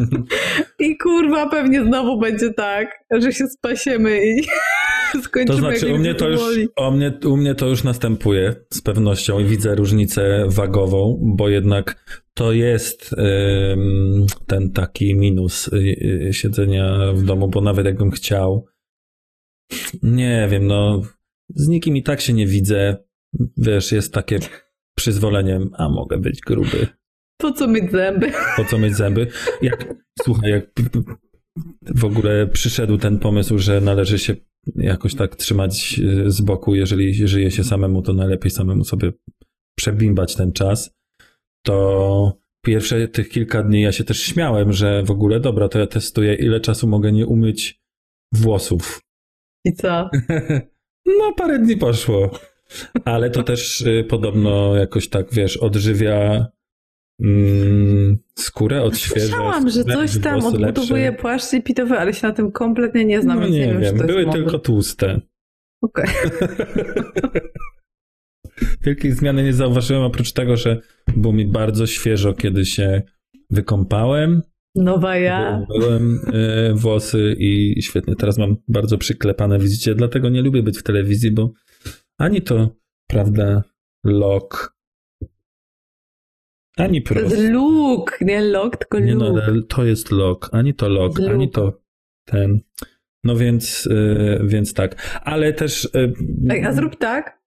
[0.78, 4.42] I kurwa pewnie znowu będzie tak, że się spasiemy i
[5.22, 5.46] skończymy.
[5.46, 6.40] To znaczy u mnie to, już,
[6.88, 12.04] u, mnie, u mnie to już następuje z pewnością i widzę różnicę wagową, bo jednak
[12.34, 13.12] to jest
[13.72, 15.76] ym, ten taki minus y,
[16.28, 18.66] y, siedzenia w domu, bo nawet jakbym chciał,
[20.02, 21.02] nie wiem, no
[21.54, 22.96] z nikim i tak się nie widzę.
[23.56, 24.38] Wiesz, jest takie
[24.96, 26.86] przyzwolenie, a mogę być gruby.
[27.36, 28.32] Po co mieć zęby?
[28.56, 29.26] Po co mieć zęby?
[29.62, 30.64] Jak, słuchaj, jak
[31.94, 34.36] w ogóle przyszedł ten pomysł, że należy się
[34.76, 39.12] jakoś tak trzymać z boku, jeżeli żyje się samemu, to najlepiej samemu sobie
[39.78, 40.94] przebimbać ten czas,
[41.66, 45.86] to pierwsze tych kilka dni ja się też śmiałem, że w ogóle dobra, to ja
[45.86, 47.82] testuję, ile czasu mogę nie umyć
[48.32, 49.00] włosów.
[49.64, 50.10] I co?
[51.18, 52.30] No, parę dni poszło.
[53.04, 56.46] Ale to też y, podobno jakoś tak, wiesz, odżywia
[57.22, 59.26] mm, skórę, odświeża.
[59.26, 61.20] Słyszałam, że coś tam odbudowuje lepsze.
[61.20, 64.58] płaszcz lipitowy, ale się na tym kompletnie nie znam, No nie, wiem, wiem, były tylko
[64.58, 65.20] tłuste.
[65.82, 66.06] Okej.
[68.84, 70.80] Wielkiej zmiany nie zauważyłem, oprócz tego, że
[71.16, 73.02] było mi bardzo świeżo, kiedy się
[73.50, 74.42] wykąpałem.
[74.74, 75.66] Nowa ja.
[75.68, 78.16] Byłem e, włosy i świetnie.
[78.16, 81.52] Teraz mam bardzo przyklepane, widzicie, dlatego nie lubię być w telewizji, bo
[82.22, 82.68] ani to,
[83.06, 83.62] prawda,
[84.04, 84.76] lok,
[86.76, 87.40] ani prosto.
[87.40, 89.44] look, nie look, tylko Nie no, look.
[89.44, 91.80] ale to jest lok, ani to lok, ani to
[92.24, 92.60] ten.
[93.24, 95.20] No więc, e, więc tak.
[95.24, 95.88] Ale też...
[95.94, 96.12] e,
[96.50, 97.42] Ej, a zrób tak.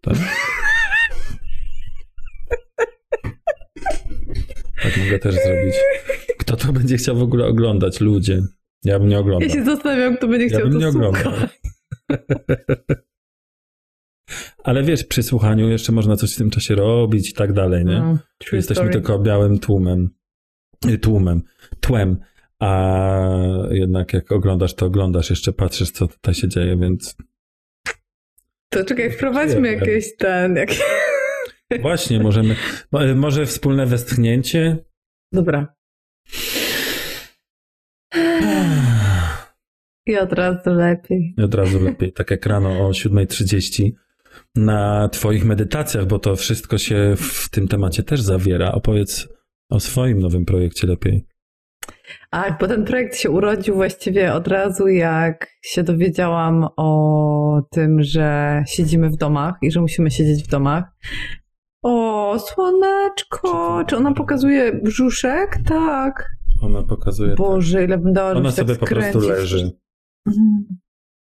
[0.00, 0.16] Tak?
[4.82, 5.74] Tak mogę też zrobić.
[6.38, 8.00] Kto to będzie chciał w ogóle oglądać?
[8.00, 8.42] Ludzie.
[8.84, 9.48] Ja bym nie oglądał.
[9.48, 11.32] Ja się zastanawiam, kto będzie Ja chciał bym nie to oglądał.
[14.64, 17.98] Ale wiesz, przy słuchaniu jeszcze można coś w tym czasie robić i tak dalej, nie?
[17.98, 18.18] No,
[18.52, 18.90] Jesteśmy story.
[18.90, 20.10] tylko białym tłumem.
[20.86, 21.42] Y, Tłumem.
[21.80, 22.16] Tłem.
[22.60, 22.88] A
[23.70, 27.16] jednak jak oglądasz, to oglądasz, jeszcze patrzysz, co tutaj się dzieje, więc
[28.68, 30.56] To czekaj, wprowadźmy jakieś ten...
[30.56, 30.68] Jak...
[31.82, 32.56] właśnie możemy,
[32.92, 34.76] mo- może wspólne westchnięcie?
[35.32, 35.74] Dobra.
[40.06, 41.34] I od razu lepiej.
[41.38, 43.90] I od razu lepiej, tak jak rano o 7.30
[44.56, 48.72] na twoich medytacjach, bo to wszystko się w tym temacie też zawiera.
[48.72, 49.28] Opowiedz
[49.70, 51.26] o swoim nowym projekcie lepiej.
[52.30, 58.62] A, bo ten projekt się urodził właściwie od razu, jak się dowiedziałam o tym, że
[58.66, 60.84] siedzimy w domach i że musimy siedzieć w domach.
[61.82, 63.84] O, słoneczko!
[63.86, 65.58] Czy ona pokazuje brzuszek?
[65.68, 66.28] Tak.
[66.62, 67.34] Ona pokazuje.
[67.34, 69.72] Boże, ile bym dała, Ona tak sobie po prostu leży.
[70.26, 70.64] Mm.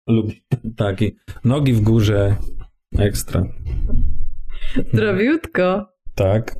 [0.08, 0.44] Lubi
[0.76, 1.16] taki.
[1.44, 2.36] Nogi w górze.
[2.98, 3.44] Ekstra.
[4.92, 5.86] Zdrowiutko.
[6.14, 6.56] Tak.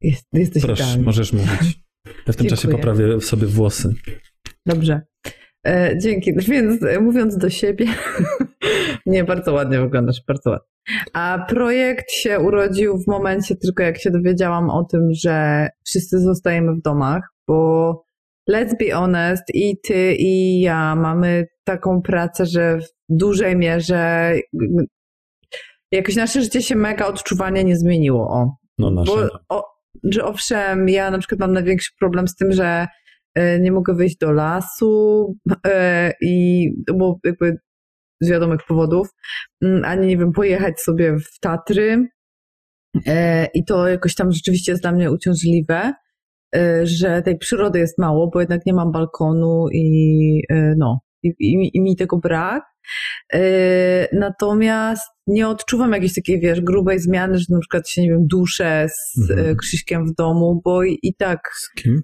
[0.00, 1.04] Jest, jesteś Proszę, idealny.
[1.04, 1.80] możesz mówić.
[2.26, 3.94] Ja w tym czasie poprawię sobie włosy.
[4.66, 5.02] Dobrze.
[5.66, 6.34] E, dzięki.
[6.34, 7.86] Więc e, mówiąc do siebie,
[9.06, 10.68] nie, bardzo ładnie wyglądasz, bardzo ładnie.
[11.12, 16.74] A projekt się urodził w momencie tylko jak się dowiedziałam o tym, że wszyscy zostajemy
[16.74, 18.07] w domach, bo
[18.50, 24.34] let's be honest, i ty, i ja mamy taką pracę, że w dużej mierze
[25.92, 28.28] jakoś nasze życie się mega odczuwanie nie zmieniło.
[28.30, 29.12] O, No nasze.
[29.12, 29.64] bo, o,
[30.04, 32.86] że owszem, ja na przykład mam największy problem z tym, że
[33.34, 35.34] e, nie mogę wyjść do lasu
[35.66, 37.56] e, i bo jakby
[38.20, 39.08] z wiadomych powodów,
[39.62, 42.08] mm, ani nie wiem, pojechać sobie w Tatry.
[43.06, 45.92] E, I to jakoś tam rzeczywiście jest dla mnie uciążliwe,
[46.82, 51.70] że tej przyrody jest mało, bo jednak nie mam balkonu i e, no, i, i,
[51.76, 52.62] i mi tego brak.
[53.32, 58.26] E, Natomiast nie odczuwam jakiejś takiej, wiesz, grubej zmiany, że na przykład się, nie wiem,
[58.26, 59.56] duszę z Mhm.
[59.56, 62.02] Krzyśkiem w domu, bo i, i tak Z kim?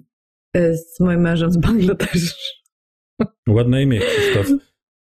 [0.97, 2.35] z moim mężem z Bangladeszu.
[3.49, 4.47] Ładne imię, Krzysztof.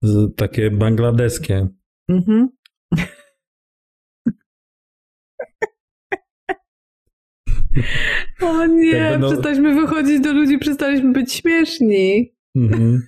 [0.02, 1.68] Z, takie bangladeskie.
[2.10, 2.48] Mhm.
[8.44, 12.34] O nie, Jakby no- przestaliśmy wychodzić do ludzi, przestaliśmy być śmieszni.
[12.56, 13.02] Mhm.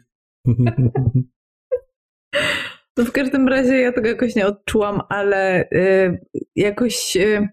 [2.96, 6.18] No w każdym razie ja tego jakoś nie odczułam, ale y,
[6.56, 7.48] jakoś, y,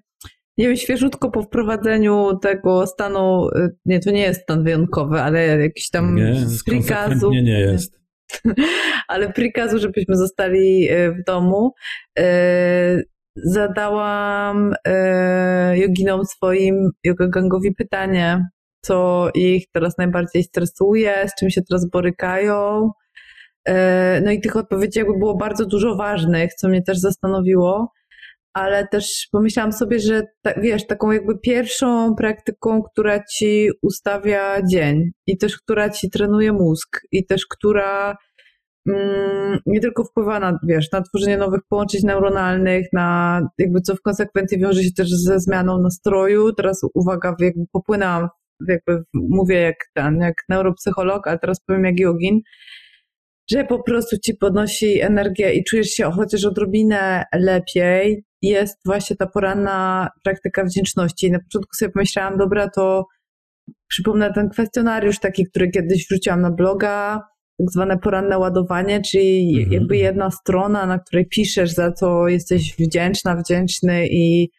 [0.58, 5.60] nie wiem, świeżutko po wprowadzeniu tego stanu, y, nie, to nie jest stan wyjątkowy, ale
[5.60, 6.70] jakiś tam nie, prikazu.
[6.72, 8.00] konsekwentnie nie jest.
[9.08, 11.74] ale prikazu, żebyśmy zostali e, w domu,
[12.20, 13.02] e,
[13.36, 18.48] zadałam e, joginom swoim yoga gangowi pytanie,
[18.82, 22.90] co ich teraz najbardziej stresuje, z czym się teraz borykają.
[23.68, 27.92] E, No i tych odpowiedzi jakby było bardzo dużo ważnych, co mnie też zastanowiło,
[28.54, 35.12] ale też pomyślałam sobie, że ta, wiesz, taką jakby pierwszą praktyką, która ci ustawia dzień
[35.28, 38.16] i też która ci trenuje mózg i też która
[39.66, 44.60] nie tylko wpływa na, wiesz, na tworzenie nowych połączeń neuronalnych, na jakby co w konsekwencji
[44.60, 46.54] wiąże się też ze zmianą nastroju.
[46.54, 48.28] Teraz uwaga, jakby popłynęłam,
[48.68, 52.42] jakby mówię jak ten, jak neuropsycholog, ale teraz powiem jak jogin,
[53.52, 58.26] że po prostu ci podnosi energię i czujesz się chociaż odrobinę lepiej.
[58.42, 61.32] Jest właśnie ta poranna praktyka wdzięczności.
[61.32, 63.06] Na początku sobie pomyślałam, dobra, to
[63.88, 67.22] przypomnę ten kwestionariusz taki, który kiedyś wrzuciłam na bloga,
[67.58, 69.72] tak zwane poranne ładowanie, czyli mhm.
[69.72, 74.50] jakby jedna strona, na której piszesz, za co jesteś wdzięczna, wdzięczny i,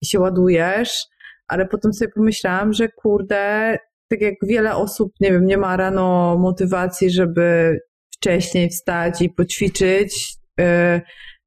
[0.00, 1.06] i się ładujesz,
[1.48, 3.76] ale potem sobie pomyślałam, że kurde,
[4.08, 7.78] tak jak wiele osób, nie wiem, nie ma rano motywacji, żeby
[8.16, 11.00] wcześniej wstać i poćwiczyć, yy,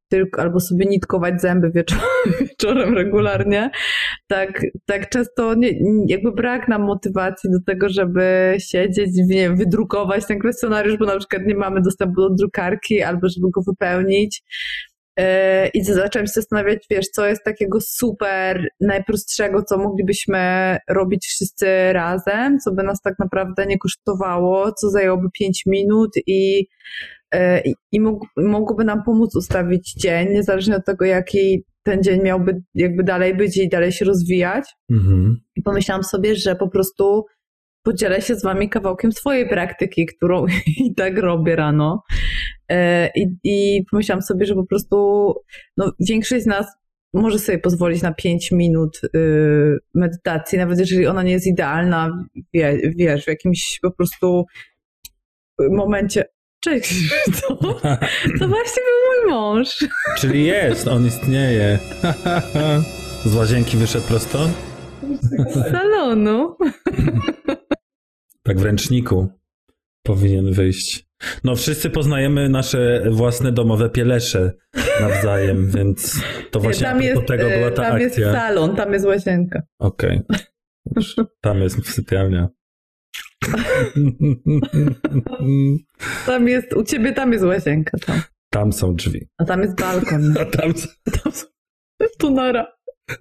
[0.10, 1.72] tylko, albo sobie nitkować zęby
[2.39, 3.70] wieczorem, regularnie,
[4.28, 5.72] tak, tak często nie,
[6.08, 11.17] jakby brak nam motywacji do tego, żeby siedzieć, nie wiem, wydrukować ten kwestionariusz, bo na
[11.17, 14.43] przykład nie mamy dostępu do drukarki, albo żeby go wypełnić.
[15.20, 21.93] E, I zacząłem się zastanawiać, wiesz, co jest takiego super, najprostszego, co moglibyśmy robić wszyscy
[21.93, 26.67] razem, co by nas tak naprawdę nie kosztowało, co zajęłoby 5 minut i
[27.34, 27.62] E,
[27.92, 28.00] i
[28.38, 33.58] mogłoby nam pomóc ustawić dzień, niezależnie od tego, jaki ten dzień miałby jakby dalej być
[33.58, 34.66] i dalej się rozwijać.
[34.92, 35.38] Mhm.
[35.56, 37.26] I pomyślałam sobie, że po prostu
[37.84, 40.46] podzielę się z wami kawałkiem swojej praktyki, którą
[40.86, 42.04] i tak robię rano.
[42.70, 45.34] E, I, I pomyślałam sobie, że po prostu
[45.78, 46.68] no, większość z nas
[47.13, 52.78] może sobie pozwolić na 5 minut y, medytacji, nawet jeżeli ona nie jest idealna, wie,
[52.98, 54.46] wiesz, w jakimś po prostu
[55.60, 56.26] momencie
[56.67, 57.10] Cześć,
[57.41, 57.56] to,
[58.39, 59.86] to właśnie był mój mąż.
[60.17, 61.80] Czyli jest, on istnieje.
[63.25, 64.49] Z łazienki wyszedł prosto?
[65.49, 66.58] Z salonu.
[68.43, 69.27] Tak w ręczniku
[70.03, 71.08] powinien wyjść.
[71.43, 74.51] No wszyscy poznajemy nasze własne domowe pielesze
[75.01, 77.99] nawzajem, więc to właśnie tam jest, tego była ta tam akcja.
[77.99, 79.62] Tam jest salon, tam jest łazienka.
[79.80, 80.21] Okej.
[80.30, 81.25] Okay.
[81.41, 82.49] Tam jest sypialnia.
[86.26, 87.98] Tam jest, u ciebie tam jest łazienka.
[88.06, 89.28] Tam, tam są drzwi.
[89.38, 90.36] A tam jest balkon.
[90.41, 90.74] A tam,
[91.24, 91.46] tam są...
[92.20, 92.67] Tu nara.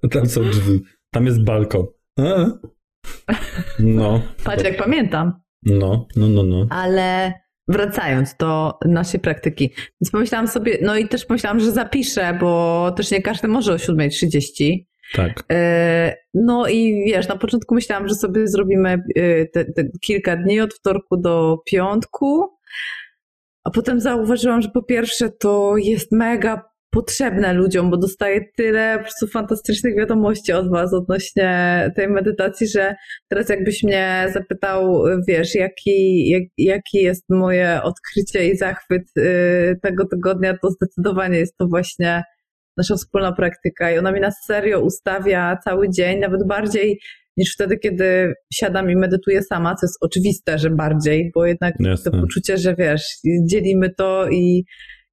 [0.05, 0.83] A tam są drzwi.
[1.11, 1.87] Tam jest balkon.
[2.19, 2.47] A?
[3.79, 4.23] No.
[4.45, 5.33] Patrz, jak pamiętam.
[5.63, 6.67] No, no, no, no.
[6.71, 7.33] Ale
[7.69, 9.71] wracając do naszej praktyki,
[10.01, 13.77] więc pomyślałam sobie, no i też pomyślałam, że zapiszę, bo też nie każdy może o
[13.77, 14.85] 7.30.
[15.15, 15.45] Tak.
[15.53, 20.61] E, no i wiesz, na początku myślałam, że sobie zrobimy e, te, te kilka dni
[20.61, 22.49] od wtorku do piątku,
[23.65, 29.03] a potem zauważyłam, że po pierwsze to jest mega potrzebne ludziom, bo dostaję tyle po
[29.03, 32.95] prostu fantastycznych wiadomości od Was odnośnie tej medytacji, że
[33.29, 40.07] teraz jakbyś mnie zapytał, wiesz, jaki, jak, jaki jest moje odkrycie i zachwyt y, tego
[40.09, 42.23] tygodnia, to zdecydowanie jest to właśnie
[42.77, 47.01] nasza wspólna praktyka i ona mi na serio ustawia cały dzień, nawet bardziej
[47.37, 52.11] niż wtedy, kiedy siadam i medytuję sama, co jest oczywiste, że bardziej, bo jednak Jasne.
[52.11, 53.05] to poczucie, że wiesz,
[53.51, 54.65] dzielimy to i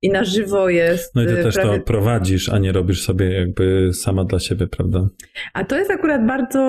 [0.03, 1.15] i na żywo jest.
[1.15, 1.79] No i ty y, też prawie...
[1.79, 5.07] to prowadzisz, a nie robisz sobie jakby sama dla siebie, prawda?
[5.53, 6.59] A to jest akurat bardzo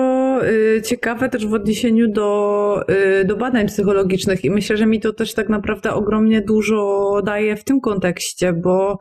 [0.77, 2.79] y, ciekawe też w odniesieniu do,
[3.21, 7.55] y, do badań psychologicznych i myślę, że mi to też tak naprawdę ogromnie dużo daje
[7.55, 8.97] w tym kontekście, bo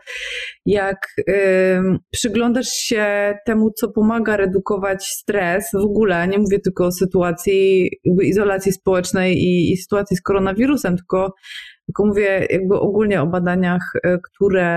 [0.66, 0.96] jak
[2.10, 7.90] przyglądasz się temu, co pomaga redukować stres w ogóle, nie mówię tylko o sytuacji
[8.22, 11.34] izolacji społecznej i, i sytuacji z koronawirusem, tylko
[11.86, 14.68] tylko mówię jakby ogólnie o badaniach, e, które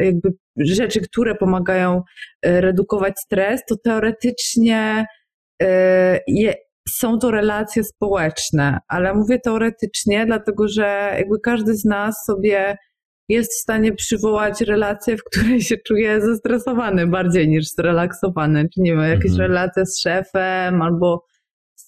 [0.00, 2.02] jakby rzeczy, które pomagają
[2.42, 5.06] e, redukować stres, to teoretycznie
[5.62, 6.54] e, je,
[6.88, 12.76] są to relacje społeczne, ale mówię teoretycznie, dlatego że jakby każdy z nas sobie
[13.28, 18.68] jest w stanie przywołać relację, w której się czuje zestresowany bardziej niż zrelaksowany.
[18.74, 19.50] Czy nie wiem, jakieś mhm.
[19.50, 21.24] relacje z szefem albo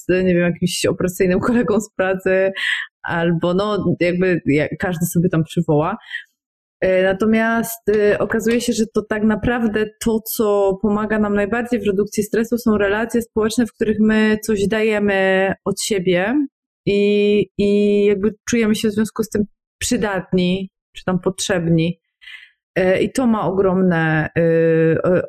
[0.09, 2.53] z, nie wiem, jakimś opresyjnym kolegą z pracy,
[3.03, 4.41] albo no jakby
[4.79, 5.97] każdy sobie tam przywoła.
[6.85, 11.87] E, natomiast e, okazuje się, że to tak naprawdę to, co pomaga nam najbardziej w
[11.87, 16.35] redukcji stresu, są relacje społeczne, w których my coś dajemy od siebie
[16.87, 19.45] i, i jakby czujemy się w związku z tym
[19.79, 22.01] przydatni, czy tam potrzebni.
[22.75, 24.29] E, I to ma ogromne,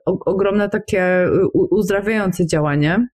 [0.05, 3.07] ogromne takie uzdrawiające działanie.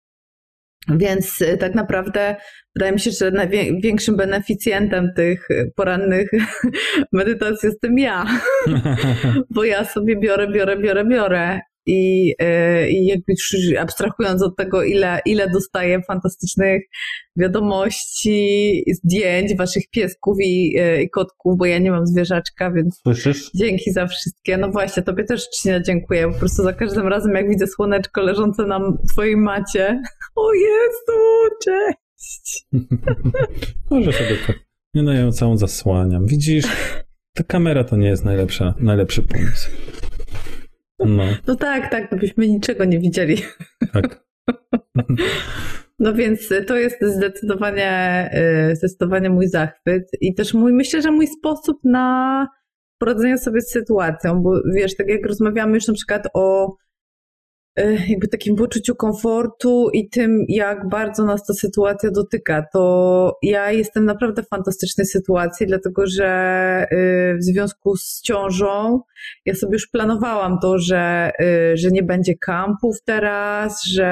[0.88, 2.36] Więc y, tak naprawdę
[2.76, 6.30] wydaje mi się, że największym beneficjentem tych porannych
[7.14, 8.26] medytacji jestem ja.
[9.56, 11.60] Bo ja sobie biorę, biorę, biorę, biorę.
[11.86, 13.34] I, e, i jakby
[13.80, 16.82] abstrahując od tego, ile, ile dostaję fantastycznych
[17.36, 23.52] wiadomości, zdjęć waszych piesków i, e, i kotków, bo ja nie mam zwierzaczka, więc Słyszysz?
[23.56, 24.58] dzięki za wszystkie.
[24.58, 28.66] No właśnie, tobie też Trzcina dziękuję, po prostu za każdym razem jak widzę słoneczko leżące
[28.66, 28.80] na
[29.14, 30.02] twojej macie,
[30.36, 32.66] o Jezu, cześć!
[33.92, 34.60] Może sobie tak.
[34.94, 36.26] Nie no, ja ją całą zasłaniam.
[36.26, 36.66] Widzisz,
[37.34, 39.70] ta kamera to nie jest najlepsza, najlepszy pomysł.
[41.06, 43.38] No, No tak, tak, to byśmy niczego nie widzieli.
[43.94, 44.24] tak.
[46.00, 48.30] No więc to jest zdecydowanie,
[48.72, 52.48] y, zdecydowanie mój zachwyt i też mój, myślę, że mój sposób na
[52.98, 56.76] poradzenie sobie z sytuacją, bo wiesz, tak jak rozmawiamy już na przykład o y,
[58.08, 64.06] jakby takim poczuciu komfortu i tym, jak bardzo nas ta sytuacja dotyka, to ja jestem
[64.06, 69.02] naprawdę w fantastycznej sytuacji, dlatego że y, w związku z ciążą
[69.46, 71.32] ja sobie już planowałam to, że,
[71.74, 74.04] że nie będzie kampów teraz, że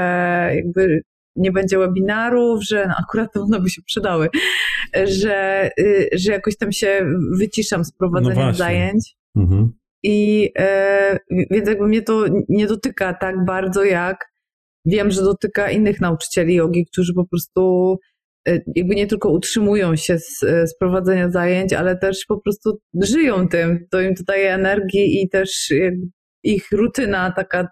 [0.56, 1.02] jakby
[1.36, 4.30] nie będzie webinarów, że no akurat one by się przydały,
[5.06, 5.70] że,
[6.14, 7.06] że jakoś tam się
[7.38, 9.16] wyciszam z prowadzeniem No zajęć.
[9.36, 9.72] Mhm.
[10.04, 11.20] I e,
[11.52, 14.26] więc jakby mnie to nie dotyka tak bardzo, jak
[14.86, 17.96] wiem, że dotyka innych nauczycieli jogi, którzy po prostu
[18.48, 23.48] e, jakby nie tylko utrzymują się z, z prowadzenia zajęć, ale też po prostu żyją
[23.48, 23.88] tym.
[23.92, 25.74] To im to daje energii i też
[26.44, 27.68] ich rutyna taka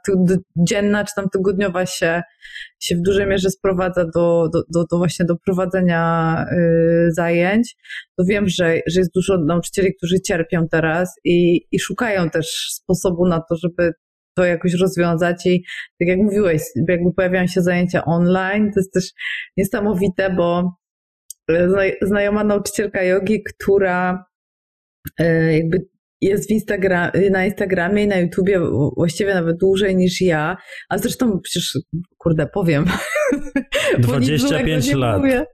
[0.55, 2.21] dzienna czy tam tygodniowa się,
[2.79, 7.75] się w dużej mierze sprowadza do, do, do, do właśnie do prowadzenia y, zajęć,
[8.17, 13.27] to wiem, że, że jest dużo nauczycieli, którzy cierpią teraz i, i szukają też sposobu
[13.27, 13.93] na to, żeby
[14.37, 15.45] to jakoś rozwiązać.
[15.45, 15.63] I
[15.99, 19.11] tak jak mówiłeś, jakby pojawiają się zajęcia online, to jest też
[19.57, 20.77] niesamowite, bo
[21.49, 24.25] zna- znajoma nauczycielka jogi, która
[25.21, 25.87] y, jakby
[26.21, 28.59] jest Instagram, na Instagramie i na YouTubie
[28.97, 30.57] właściwie nawet dłużej niż ja,
[30.89, 31.79] a zresztą przecież,
[32.17, 32.85] kurde, powiem.
[34.07, 35.17] bo nic 25 złego nie lat.
[35.17, 35.45] mówię.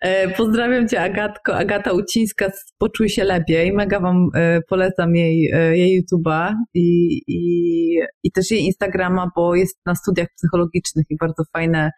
[0.00, 3.72] E, Pozdrawiam Cię Agatko, Agata Ucińska z Poczuj się lepiej.
[3.72, 9.54] Mega Wam e, polecam jej, e, jej YouTube'a i, i, i też jej Instagrama, bo
[9.54, 11.90] jest na studiach psychologicznych i bardzo fajne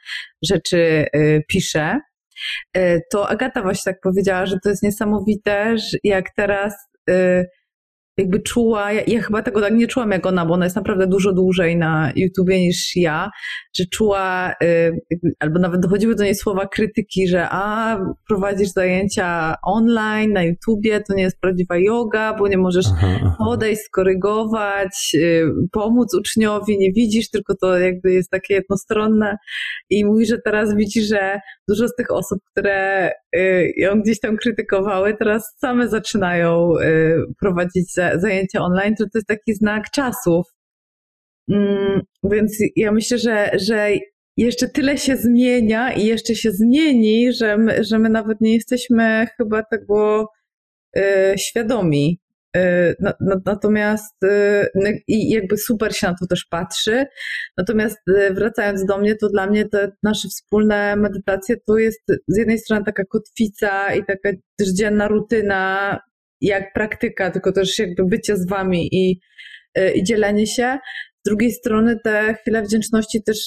[0.44, 1.06] rzeczy
[1.48, 2.00] pisze.
[3.12, 6.74] To Agata właśnie tak powiedziała, że to jest niesamowite, jak teraz
[8.16, 11.06] jakby czuła, ja, ja chyba tego tak nie czułam jak ona, bo ona jest naprawdę
[11.06, 13.30] dużo dłużej na YouTubie niż ja,
[13.76, 15.00] że czuła, y,
[15.40, 17.98] albo nawet dochodziły do niej słowa krytyki, że a,
[18.28, 23.82] prowadzisz zajęcia online na YouTubie, to nie jest prawdziwa yoga, bo nie możesz Aha, podejść,
[23.82, 29.36] skorygować, y, pomóc uczniowi, nie widzisz, tylko to jakby jest takie jednostronne.
[29.90, 34.36] I mówi, że teraz widzi, że dużo z tych osób, które y, ją gdzieś tam
[34.36, 36.72] krytykowały, teraz same zaczynają
[37.40, 40.46] prowadzić za- zajęcia online, że to jest taki znak czasów.
[41.50, 43.88] Mm, Więc ja myślę, że, że
[44.36, 49.26] jeszcze tyle się zmienia i jeszcze się zmieni, że my, że my nawet nie jesteśmy
[49.36, 50.26] chyba tego
[50.98, 51.02] y,
[51.38, 52.20] świadomi.
[52.56, 54.28] Y, na- na- Natomiast y,
[54.74, 57.06] n- i jakby super się na to też patrzy.
[57.58, 57.98] Natomiast
[58.30, 62.84] wracając do mnie, to dla mnie te nasze wspólne medytacje to jest z jednej strony
[62.84, 65.98] taka kotwica i taka też dzienna rutyna,
[66.40, 69.20] jak praktyka, tylko też jakby bycie z wami i,
[69.78, 70.78] y, i dzielenie się.
[71.24, 73.38] Z drugiej strony te chwile wdzięczności też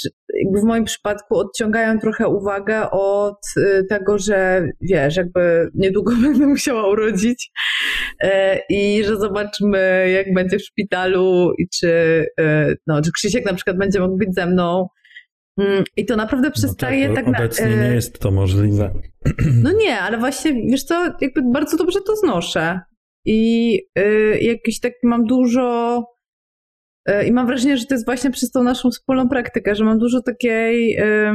[0.44, 6.48] jakby w moim przypadku odciągają trochę uwagę od y, tego, że wiesz, jakby niedługo będę
[6.48, 7.52] musiała urodzić
[8.24, 13.54] e, i że zobaczymy jak będzie w szpitalu i czy, e, no, czy Krzysiek na
[13.54, 14.88] przykład będzie mógł być ze mną.
[15.60, 18.94] Mm, I to naprawdę przestaje no tak, tak, na, obecnie e, nie jest to możliwe.
[19.64, 22.80] no nie, ale właśnie, wiesz co, jakby bardzo dobrze to znoszę.
[23.26, 26.04] I y, jakiś tak mam dużo.
[27.10, 30.00] y, I mam wrażenie, że to jest właśnie przez tą naszą wspólną praktykę, że mam
[30.00, 31.32] dużo takiej y,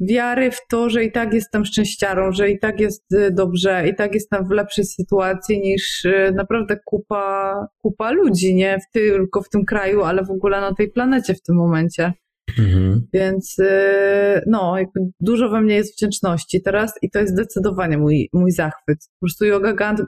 [0.00, 4.14] wiary w to, że i tak jestem szczęściarą, że i tak jest dobrze, i tak
[4.14, 10.02] jestem w lepszej sytuacji niż naprawdę kupa, kupa ludzi, nie w tylko w tym kraju,
[10.02, 12.12] ale w ogóle na tej planecie w tym momencie.
[12.58, 13.06] Mhm.
[13.12, 14.76] Więc yy, no,
[15.20, 18.98] dużo we mnie jest wdzięczności teraz i to jest zdecydowanie mój, mój zachwyt.
[19.20, 19.98] Po prostu yoga gang,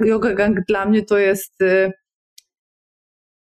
[0.00, 1.92] yoga gang dla mnie to jest yy,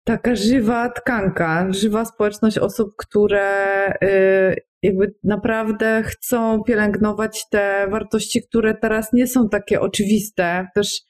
[0.04, 8.74] taka żywa tkanka, żywa społeczność osób, które yy, jakby naprawdę chcą pielęgnować te wartości, które
[8.74, 10.66] teraz nie są takie oczywiste.
[10.74, 11.00] Też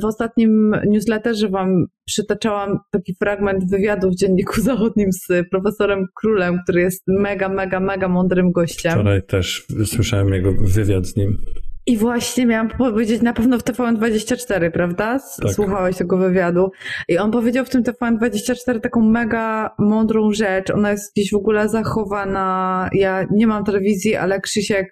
[0.00, 6.80] w ostatnim newsletterze Wam przytaczałam taki fragment wywiadu w Dzienniku Zachodnim z profesorem Królem, który
[6.80, 8.92] jest mega, mega, mega mądrym gościem.
[8.92, 11.38] Wczoraj też słyszałem jego wywiad z nim.
[11.86, 15.18] I właśnie miałam powiedzieć na pewno w TVN24, prawda?
[15.42, 15.52] Tak.
[15.52, 16.70] Słuchałeś tego wywiadu.
[17.08, 20.70] I on powiedział w tym TVN24 taką mega mądrą rzecz.
[20.70, 22.88] Ona jest gdzieś w ogóle zachowana.
[22.92, 24.86] Ja nie mam telewizji, ale Krzysiek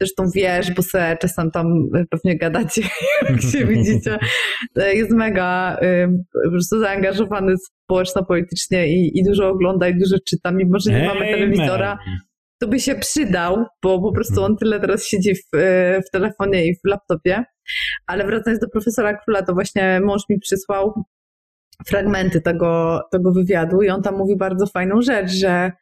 [0.00, 1.66] zresztą wiesz, bo sobie czasem tam
[2.10, 2.82] pewnie gadacie,
[3.28, 4.18] jak się widzicie.
[4.76, 5.76] Jest mega
[6.44, 11.20] po prostu zaangażowany społeczno-politycznie i, i dużo ogląda i dużo czyta, mimo że nie mamy
[11.20, 11.98] telewizora
[12.60, 16.66] to by się przydał, bo po prostu on tyle teraz siedzi w, e, w telefonie
[16.66, 17.44] i w laptopie.
[18.06, 21.04] Ale wracając do profesora Króla, to właśnie mąż mi przysłał
[21.86, 25.72] fragmenty tego, tego wywiadu i on tam mówi bardzo fajną rzecz, że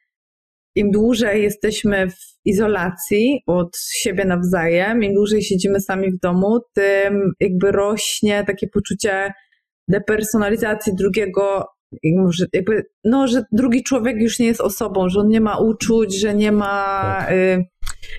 [0.79, 2.15] im dłużej jesteśmy w
[2.45, 9.33] izolacji od siebie nawzajem, im dłużej siedzimy sami w domu, tym jakby rośnie takie poczucie
[9.89, 11.65] depersonalizacji drugiego,
[12.17, 16.21] może jakby, no, że drugi człowiek już nie jest osobą, że on nie ma uczuć,
[16.21, 16.85] że nie ma,
[17.21, 17.33] Tak.
[17.33, 17.65] y,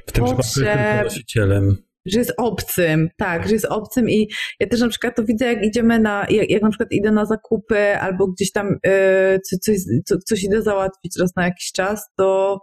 [0.07, 1.75] W tym przypadku jest Potrzeb- tylko nosicielem.
[2.11, 4.27] Że jest obcym, tak, że jest obcym i
[4.59, 7.25] ja też na przykład to widzę, jak idziemy na, jak, jak na przykład idę na
[7.25, 12.05] zakupy albo gdzieś tam y, co, coś, co, coś idę załatwić raz na jakiś czas,
[12.17, 12.59] to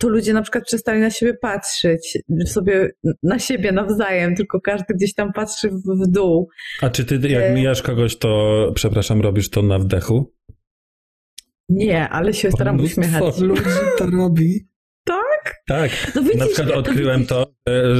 [0.00, 2.90] to ludzie na przykład przestali na siebie patrzeć, sobie
[3.22, 6.48] na siebie nawzajem, tylko każdy gdzieś tam patrzy w, w dół.
[6.82, 10.32] A czy ty, jak E- mijasz kogoś, to, przepraszam, robisz to na wdechu?
[11.68, 13.38] Nie, ale się staram uśmiechać.
[13.38, 13.62] ludzi
[13.98, 14.69] to robi.
[15.44, 15.62] Tak?
[15.66, 15.90] Tak.
[16.14, 17.46] No Na przykład odkryłem to,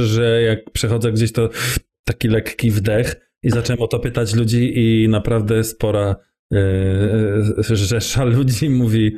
[0.05, 1.49] że- jak przechodzę gdzieś, to
[2.07, 6.15] taki lekki wdech i zacząłem o to pytać ludzi i naprawdę spora
[6.51, 9.17] yy, rzesza ludzi mówi,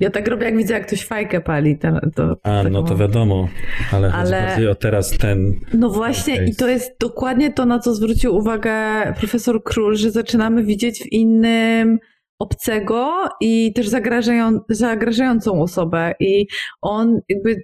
[0.00, 1.78] Ja tak robię, jak widzę, jak ktoś fajkę pali.
[1.78, 3.48] To, to, a tak no to wiadomo,
[3.92, 5.60] ale, chodzi Ale- bardziej o teraz ten...
[5.74, 6.48] No właśnie, Okej.
[6.48, 8.72] i to jest dokładnie to, na co zwrócił uwagę
[9.18, 11.98] profesor Król, że zaczynamy widzieć w innym
[12.38, 16.14] obcego i też zagrażają, zagrażającą osobę.
[16.20, 16.46] I
[16.82, 17.56] on jakby,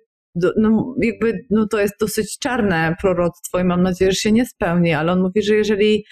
[0.57, 4.93] no, jakby, no to jest dosyć czarne proroctwo i mam nadzieję, że się nie spełni,
[4.93, 6.05] ale on mówi, że jeżeli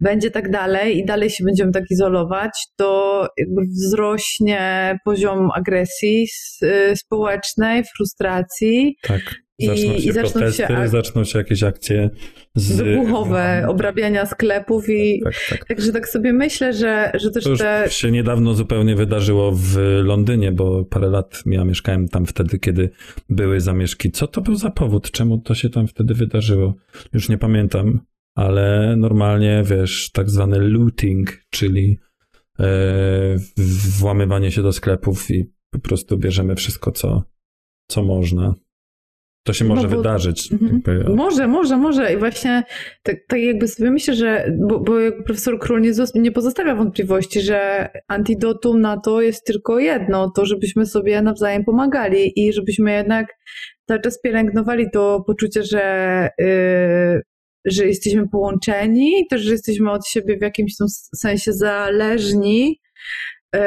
[0.00, 6.26] będzie tak dalej i dalej się będziemy tak izolować, to jakby wzrośnie poziom agresji
[6.62, 9.43] y, społecznej, frustracji Tak.
[9.58, 12.10] I- Zaczną się i zaczną protesty, się- zaczną się jakieś akcje
[12.54, 12.76] z...
[12.76, 15.64] wybuchowe, obrabiania sklepów i Tak, tak.
[15.64, 17.86] także tak sobie myślę, że, że też To już te...
[17.88, 22.90] się niedawno zupełnie wydarzyło w Londynie, bo parę lat ja mieszkałem tam wtedy, kiedy
[23.30, 24.10] były zamieszki.
[24.10, 25.10] Co to był za powód?
[25.10, 26.74] Czemu to się tam wtedy wydarzyło?
[27.12, 28.00] Już nie pamiętam,
[28.34, 31.98] ale normalnie, wiesz, tak zwany looting, czyli
[32.60, 32.66] e,
[33.98, 37.22] włamywanie się do sklepów i po prostu bierzemy wszystko, co,
[37.90, 38.54] co można.
[39.44, 40.52] To się No może bo- wydarzyć.
[40.52, 40.82] Mhm.
[40.86, 42.62] Jakby, Może, może, może i właśnie
[43.02, 44.92] tak, tak jakby sobie myślę, że bo, bo
[45.26, 50.86] profesor Król nie, nie pozostawia wątpliwości, że antidotum na to jest tylko jedno, to żebyśmy
[50.86, 53.26] sobie nawzajem pomagali i żebyśmy jednak
[53.88, 57.22] cały czas pielęgnowali to poczucie, że, yy,
[57.64, 60.72] że jesteśmy połączeni, też, że jesteśmy od siebie w jakimś
[61.16, 62.80] sensie zależni.
[63.54, 63.60] Yy,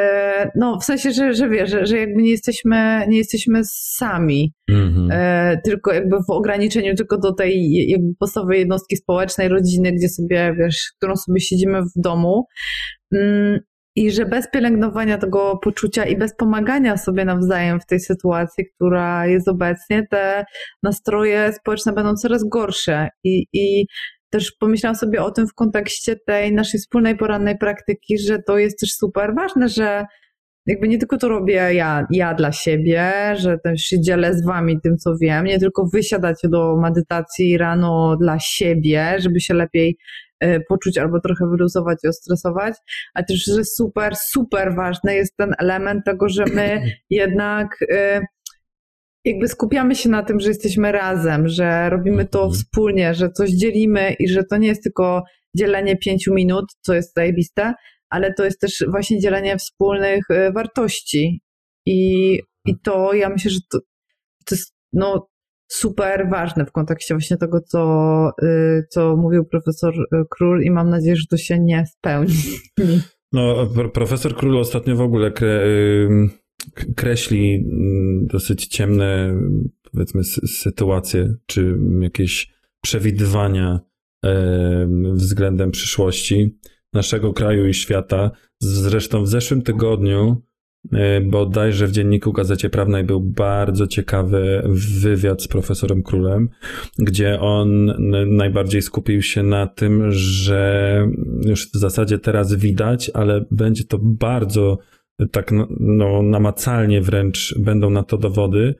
[0.56, 5.10] No, w sensie, że, że wiesz, że, że jakby nie jesteśmy, nie jesteśmy sami Mhm.
[5.12, 10.56] e, tylko jakby w ograniczeniu tylko do tej jakby podstawowej jednostki społecznej, rodziny, gdzie sobie,
[10.60, 12.46] wiesz, którą sobie siedzimy w domu.
[13.14, 13.60] Mm,
[13.96, 19.28] I że bez pielęgnowania tego poczucia i bez pomagania sobie nawzajem w tej sytuacji, która
[19.28, 20.46] jest obecnie, te
[20.84, 23.10] nastroje społeczne będą coraz gorsze.
[23.24, 23.86] I, i
[24.30, 28.80] też pomyślałam sobie o tym w kontekście tej naszej wspólnej porannej praktyki, że to jest
[28.80, 30.06] też super ważne, że
[30.68, 34.82] jakby nie tylko to robię ja, ja dla siebie, że też się dzielę z wami
[34.82, 39.98] tym, co wiem, nie tylko wysiadacie do medytacji rano dla siebie, żeby się lepiej
[40.40, 42.74] e, poczuć albo trochę wyluzować i ostresować,
[43.14, 48.22] ale też, że super, super ważny jest ten element tego, że my jednak e,
[49.28, 52.54] jakby skupiamy się na tym, że jesteśmy razem, że robimy to Mhm.
[52.54, 55.24] wspólnie, że coś dzielimy i że to nie jest tylko
[55.58, 57.74] dzielenie pięciu minut, co jest zajebiste,
[58.10, 61.42] ale to jest też właśnie dzielenie wspólnych e, wartości.
[61.86, 62.34] I,
[62.66, 63.80] i to ja myślę, że to,
[64.46, 65.28] to jest no,
[65.72, 70.90] super ważne w kontekście właśnie tego, co, y, co mówił profesor y, Król i mam
[70.90, 72.34] nadzieję, że to się nie spełni.
[73.32, 75.60] No, pro- profesor Król ostatnio w ogóle kre,
[76.96, 79.40] kreśli ym, dosyć ciemne,
[79.92, 83.80] powiedzmy, sy- sytuacje, czy jakieś przewidywania
[84.26, 86.58] ym, względem przyszłości
[86.94, 88.32] naszego kraju i świata.
[88.60, 90.42] Zresztą w zeszłym tygodniu,
[90.86, 94.64] y, bodajże w dzienniku Gazecie Prawnej był bardzo ciekawy
[95.02, 96.50] wywiad z profesorem Królem,
[97.00, 97.86] gdzie on
[98.38, 101.08] najbardziej skupił się na tym, że
[101.46, 104.78] już w zasadzie teraz widać, ale będzie to bardzo
[105.32, 108.76] tak no, no, namacalnie wręcz będą na to dowody,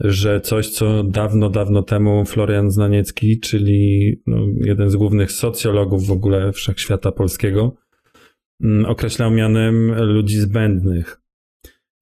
[0.00, 6.10] że coś, co dawno, dawno temu Florian Znaniecki, czyli no, jeden z głównych socjologów w
[6.10, 7.76] ogóle wszechświata polskiego,
[8.62, 11.22] mm, określał mianem ludzi zbędnych.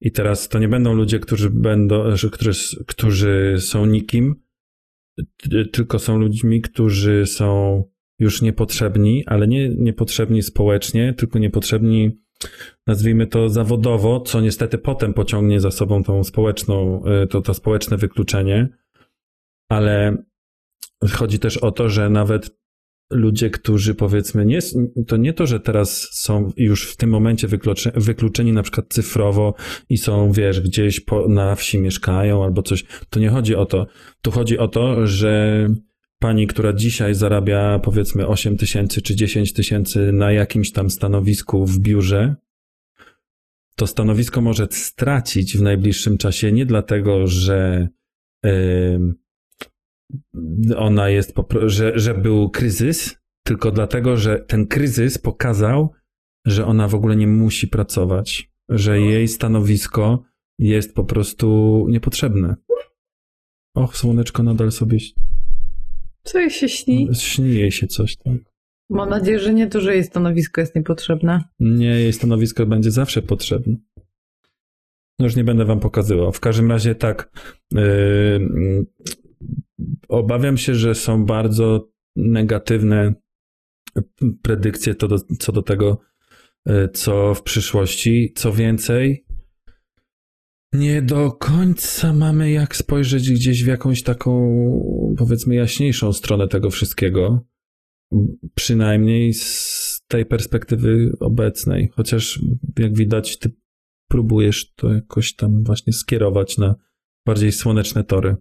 [0.01, 4.35] I teraz to nie będą ludzie, którzy będą, którzy, którzy są nikim,
[5.71, 7.83] tylko są ludźmi, którzy są
[8.19, 12.20] już niepotrzebni, ale nie niepotrzebni społecznie, tylko niepotrzebni,
[12.87, 17.97] nazwijmy to zawodowo, co niestety potem pociągnie za sobą tą społeczną, y, to, to społeczne
[17.97, 18.69] wykluczenie,
[19.69, 20.23] ale
[21.11, 22.61] chodzi też o to, że nawet
[23.11, 24.59] ludzie, którzy powiedzmy, nie,
[25.07, 29.53] to nie to, że teraz są już w tym momencie wykluczeni, wykluczeni na przykład cyfrowo
[29.89, 33.87] i są, wiesz, gdzieś po, na wsi mieszkają albo coś, to nie chodzi o to.
[34.21, 35.67] Tu chodzi o to, że
[36.21, 41.79] pani, która dzisiaj zarabia powiedzmy 8 tysięcy czy 10 tysięcy na jakimś tam stanowisku w
[41.79, 42.35] biurze,
[43.75, 47.87] to stanowisko może stracić w najbliższym czasie nie dlatego, że
[48.43, 49.15] yy,
[50.77, 51.33] ona jest,
[51.65, 55.91] że, że był kryzys, tylko dlatego, że ten kryzys pokazał,
[56.45, 60.23] że ona w ogóle nie musi pracować, że jej stanowisko
[60.59, 62.55] jest po prostu niepotrzebne.
[63.75, 64.97] Och, słoneczko nadal sobie
[66.23, 67.09] co jej się śni?
[67.13, 68.37] Śni jej się coś, tak.
[68.89, 71.43] Mam nadzieję, że nie to, że jej stanowisko jest niepotrzebne.
[71.59, 73.75] Nie, jej stanowisko będzie zawsze potrzebne.
[75.19, 76.31] No już nie będę wam pokazywał.
[76.31, 77.31] W każdym razie tak.
[77.71, 78.85] Yy,
[80.07, 83.13] obawiam się, że są bardzo negatywne
[84.41, 85.99] predykcje to do, co do tego,
[86.65, 88.33] yy, co w przyszłości.
[88.35, 89.25] Co więcej,
[90.73, 94.55] nie do końca mamy jak spojrzeć gdzieś w jakąś taką,
[95.17, 97.45] powiedzmy, jaśniejszą stronę tego wszystkiego.
[98.55, 101.91] Przynajmniej z tej perspektywy obecnej.
[101.95, 102.39] Chociaż,
[102.79, 103.51] jak widać, ty
[104.07, 106.75] próbujesz to jakoś tam właśnie skierować na
[107.25, 108.35] bardziej słoneczne tory.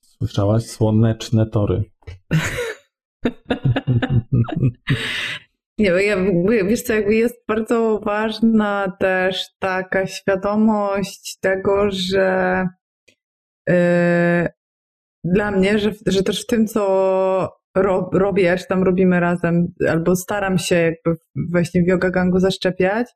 [0.00, 0.66] Słyszałaś?
[0.66, 1.84] Słoneczne tory.
[5.78, 6.16] Nie, ja,
[6.64, 12.66] wiesz co, jakby jest bardzo ważna też taka świadomość tego, że
[13.68, 13.74] yy,
[15.24, 16.82] dla mnie, że, że też w tym, co
[17.76, 21.20] ro, robię, czy tam robimy razem, albo staram się jakby
[21.50, 23.06] właśnie w yoga gangu zaszczepiać,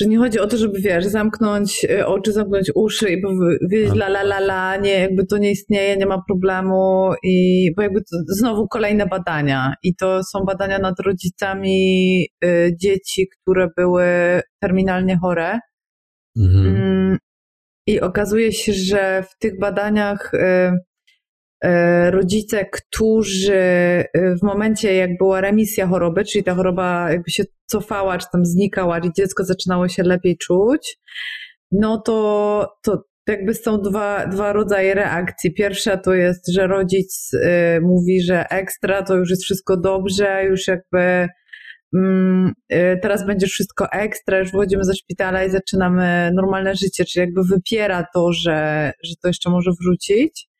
[0.00, 4.06] że nie chodzi o to, żeby wiesz, zamknąć y, oczy, zamknąć uszy i powiedzieć la
[4.06, 8.68] la la la, nie, jakby to nie istnieje, nie ma problemu i bo jakby znowu
[8.68, 14.04] kolejne badania i to są badania nad rodzicami y, dzieci, które były
[14.62, 15.58] terminalnie chore.
[16.36, 16.66] Mhm.
[16.66, 17.18] Mm,
[17.86, 20.76] I okazuje się, że w tych badaniach y, E,
[22.10, 24.06] rodzice, którzy e,
[24.36, 28.98] w momencie, jak była remisja choroby, czyli ta choroba jakby się cofała, czy tam znikała,
[28.98, 30.98] i dziecko zaczynało się lepiej czuć,
[31.72, 35.54] no to, to jakby są dwa, dwa rodzaje reakcji.
[35.54, 40.68] Pierwsza to jest, że rodzic y, mówi, że ekstra, to już jest wszystko dobrze, już
[40.68, 41.28] jakby
[41.96, 42.52] mm,
[43.02, 48.06] teraz będzie wszystko ekstra, już wychodzimy ze szpitala i zaczynamy normalne życie, czyli jakby wypiera
[48.14, 50.50] to, że, że to jeszcze może wrócić.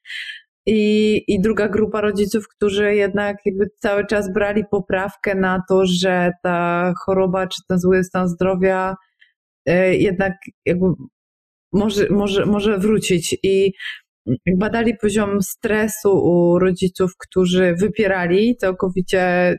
[0.72, 6.32] I, I druga grupa rodziców, którzy jednak jakby cały czas brali poprawkę na to, że
[6.42, 8.96] ta choroba czy ten zły stan zdrowia
[9.66, 10.32] e, jednak
[10.66, 10.86] jakby
[11.72, 13.36] może, może, może wrócić.
[13.42, 13.72] I
[14.56, 19.58] badali poziom stresu u rodziców, którzy wypierali całkowicie e,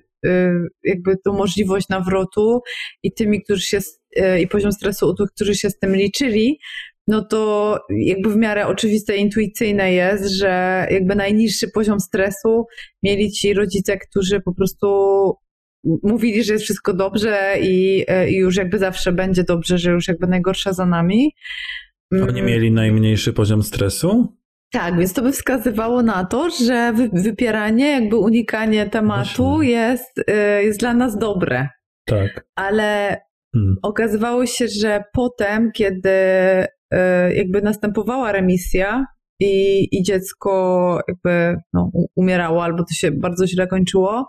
[0.84, 2.62] jakby tą możliwość nawrotu
[3.04, 3.80] i tymi, którzy się
[4.16, 6.60] e, i poziom stresu u tych, którzy się z tym liczyli,
[7.08, 12.66] no to jakby w miarę oczywiste, intuicyjne jest, że jakby najniższy poziom stresu
[13.04, 14.88] mieli ci rodzice, którzy po prostu
[15.84, 20.28] mówili, że jest wszystko dobrze i, i już jakby zawsze będzie dobrze, że już jakby
[20.28, 21.32] najgorsza za nami.
[22.12, 22.46] Oni mm.
[22.46, 24.38] mieli najmniejszy poziom stresu?
[24.72, 30.80] Tak, więc to by wskazywało na to, że wypieranie, jakby unikanie tematu jest, y, jest
[30.80, 31.68] dla nas dobre.
[32.06, 32.46] Tak.
[32.56, 33.18] Ale
[33.56, 33.76] hmm.
[33.82, 36.68] okazywało się, że potem, kiedy E,
[37.34, 39.06] jakby następowała remisja
[39.40, 44.28] i, i dziecko jakby no, umierało albo to się bardzo źle kończyło,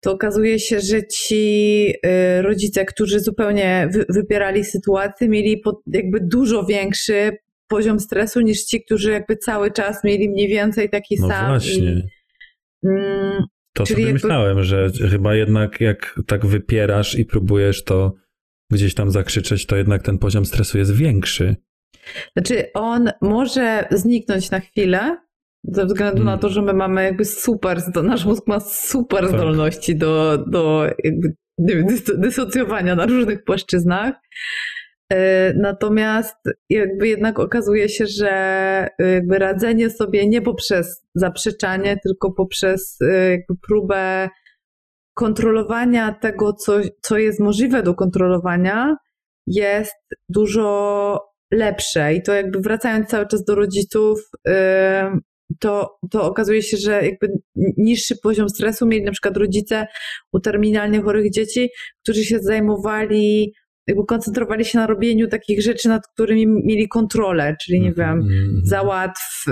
[0.00, 7.30] to okazuje się, że ci e, rodzice, którzy zupełnie wypierali sytuację, mieli jakby dużo większy
[7.68, 11.46] poziom stresu niż ci, którzy jakby cały czas mieli mniej więcej taki no sam.
[11.46, 11.90] Właśnie.
[11.90, 12.02] I,
[12.86, 14.12] mm, to sobie jakby...
[14.12, 18.14] myślałem, że chyba jednak jak tak wypierasz i próbujesz to
[18.70, 21.56] gdzieś tam zakrzyczeć, to jednak ten poziom stresu jest większy.
[22.36, 25.16] Znaczy, on może zniknąć na chwilę,
[25.64, 26.34] ze względu hmm.
[26.34, 29.30] na to, że my mamy jakby super, nasz mózg ma super tak.
[29.30, 31.34] zdolności do, do jakby
[32.18, 34.14] dysocjowania na różnych płaszczyznach.
[35.12, 36.36] E, natomiast
[36.70, 42.98] jakby jednak okazuje się, że jakby radzenie sobie nie poprzez zaprzeczanie, tylko poprzez
[43.30, 44.28] jakby próbę
[45.18, 48.96] kontrolowania tego, co, co jest możliwe do kontrolowania,
[49.46, 49.94] jest
[50.28, 51.20] dużo
[51.52, 52.14] lepsze.
[52.14, 54.20] I to jakby wracając cały czas do rodziców,
[55.60, 57.28] to, to okazuje się, że jakby
[57.76, 59.86] niższy poziom stresu mieli na przykład rodzice
[60.32, 61.68] u terminalnie chorych dzieci,
[62.02, 63.52] którzy się zajmowali
[63.88, 68.60] jakby koncentrowali się na robieniu takich rzeczy, nad którymi mieli kontrolę, czyli nie wiem, mm-hmm.
[68.64, 69.44] załatw,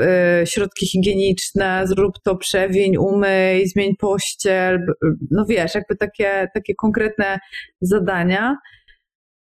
[0.43, 4.87] y, środki higieniczne, zrób to, przewiń, umyj, zmień pościel,
[5.31, 7.39] no wiesz, jakby takie, takie konkretne
[7.81, 8.57] zadania.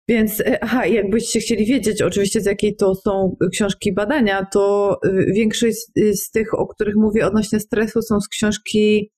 [0.09, 5.33] Więc, y, aha, jakbyście chcieli wiedzieć oczywiście z jakiej to są książki badania, to y,
[5.35, 5.77] większość
[6.13, 9.11] z tych, o których mówię odnośnie stresu są z książki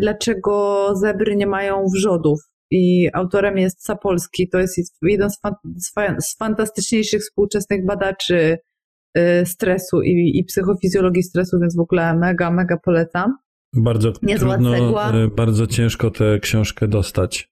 [0.00, 2.40] Dlaczego zebry nie mają wrzodów
[2.74, 4.48] i autorem jest Sapolski.
[4.48, 5.54] To jest jeden z, fan,
[6.20, 8.58] z fantastyczniejszych współczesnych badaczy
[9.18, 13.36] y, stresu i, i psychofizjologii stresu, więc w ogóle mega, mega polecam.
[13.76, 15.16] Bardzo Niezła trudno, cegła.
[15.16, 17.48] Y, bardzo ciężko tę książkę dostać.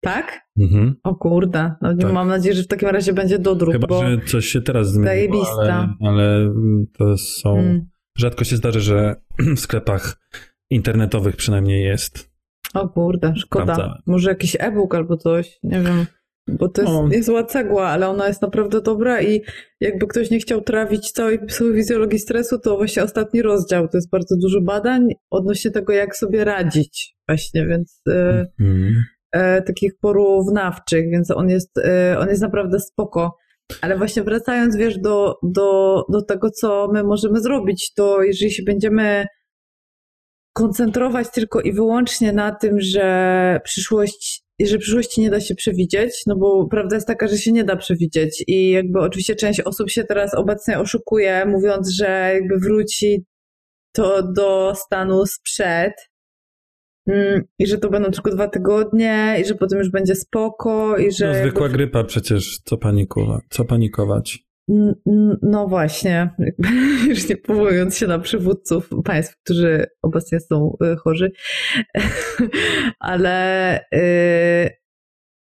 [0.00, 0.40] Tak?
[0.60, 0.94] Mhm.
[1.02, 2.12] O kurde, no tak.
[2.12, 3.72] mam nadzieję, że w takim razie będzie dodruk.
[3.72, 6.54] Chyba, bo że coś się teraz zmieniło, ale, ale
[6.98, 7.58] to są...
[7.58, 7.86] Mm.
[8.18, 9.16] Rzadko się zdarzy, że
[9.56, 10.16] w sklepach
[10.70, 12.27] internetowych przynajmniej jest.
[12.80, 13.64] O kurde, szkoda.
[13.64, 13.98] Prawda.
[14.06, 16.06] Może jakiś e-book albo coś, nie wiem.
[16.48, 17.08] Bo to jest no.
[17.08, 19.42] niezła cegła, ale ona jest naprawdę dobra i
[19.80, 23.88] jakby ktoś nie chciał trawić całej psychofizjologii stresu, to właśnie ostatni rozdział.
[23.88, 29.04] To jest bardzo dużo badań odnośnie tego, jak sobie radzić właśnie, więc e, mm.
[29.32, 33.36] e, takich porównawczych, więc on jest, e, on jest naprawdę spoko.
[33.80, 38.62] Ale właśnie wracając, wiesz, do, do, do tego, co my możemy zrobić, to jeżeli się
[38.62, 39.26] będziemy
[40.58, 46.36] koncentrować tylko i wyłącznie na tym, że przyszłość, że przyszłości nie da się przewidzieć, no
[46.36, 50.04] bo prawda jest taka, że się nie da przewidzieć i jakby oczywiście część osób się
[50.04, 53.24] teraz obecnie oszukuje, mówiąc, że jakby wróci
[53.92, 55.92] to do stanu sprzed
[57.06, 61.12] mm, i że to będą tylko dwa tygodnie i że potem już będzie spoko i
[61.12, 61.28] że...
[61.28, 61.78] No zwykła jakby...
[61.78, 63.42] grypa przecież, co panikować?
[63.50, 64.47] Co panikować?
[65.42, 66.30] No właśnie,
[67.08, 71.30] już nie powołując się na przywódców państw, którzy obecnie są y, chorzy,
[73.00, 74.70] ale, y,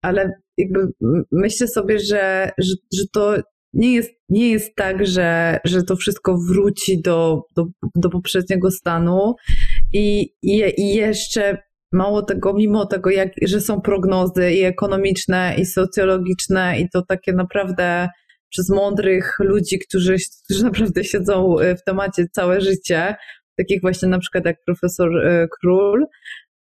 [0.01, 0.87] ale jakby
[1.31, 3.35] myślę sobie, że, że, że to
[3.73, 7.65] nie jest, nie jest tak, że, że to wszystko wróci do, do,
[7.95, 9.35] do poprzedniego stanu.
[9.93, 11.57] I, i, i jeszcze
[11.91, 17.33] mało tego, mimo tego, jak, że są prognozy i ekonomiczne, i socjologiczne, i to takie
[17.33, 18.09] naprawdę
[18.51, 23.15] przez mądrych ludzi, którzy, którzy naprawdę siedzą e, w temacie całe życie,
[23.57, 26.05] takich właśnie na przykład jak profesor e, Król,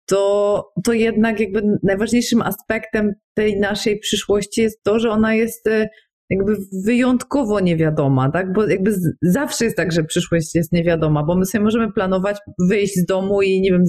[0.06, 5.88] to, to jednak jakby najważniejszym aspektem tej naszej przyszłości jest to, że ona jest e,
[6.30, 8.52] jakby wyjątkowo niewiadoma, tak?
[8.52, 12.36] Bo jakby zawsze jest tak, że przyszłość jest niewiadoma, bo my sobie możemy planować
[12.68, 13.84] wyjść z domu i nie wiem,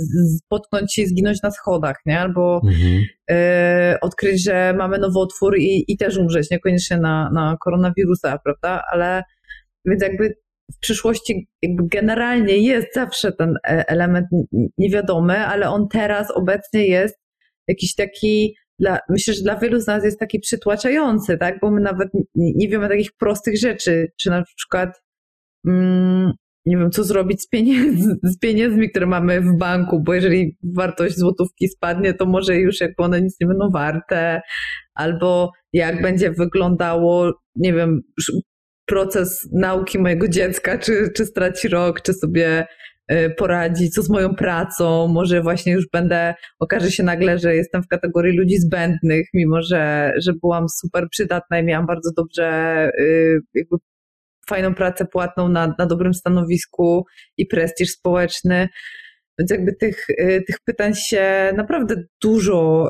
[0.45, 2.19] spotknąć się i zginąć na schodach, nie?
[2.19, 3.03] Albo mhm.
[3.31, 8.83] y, odkryć, że mamy nowotwór i, i też umrzeć, niekoniecznie na, na koronawirusa, prawda?
[8.91, 9.23] Ale
[9.85, 10.35] więc jakby
[10.75, 14.27] w przyszłości jakby generalnie jest zawsze ten e, element
[14.77, 17.15] niewiadomy, ale on teraz obecnie jest
[17.67, 21.59] jakiś taki dla, myślę, że dla wielu z nas jest taki przytłaczający, tak?
[21.61, 25.01] Bo my nawet nie, wiemy takich prostych rzeczy, czy na przykład
[25.67, 26.31] mm,
[26.65, 31.17] nie wiem, co zrobić z, pieniędz, z pieniędzmi, które mamy w banku, bo jeżeli wartość
[31.17, 34.41] złotówki spadnie, to może już jakby one nic nie będą warte,
[34.93, 38.01] albo jak będzie wyglądało, nie wiem,
[38.85, 42.65] proces nauki mojego dziecka, czy, czy straci rok, czy sobie
[43.37, 47.87] poradzi, co z moją pracą, może właśnie już będę, okaże się nagle, że jestem w
[47.87, 53.77] kategorii ludzi zbędnych, mimo że, że byłam super przydatna i miałam bardzo dobrze y, jakby
[54.49, 57.05] fajną pracę płatną na, na dobrym stanowisku
[57.37, 58.69] i prestiż społeczny.
[59.39, 62.89] Więc jakby tych, y, tych pytań się naprawdę dużo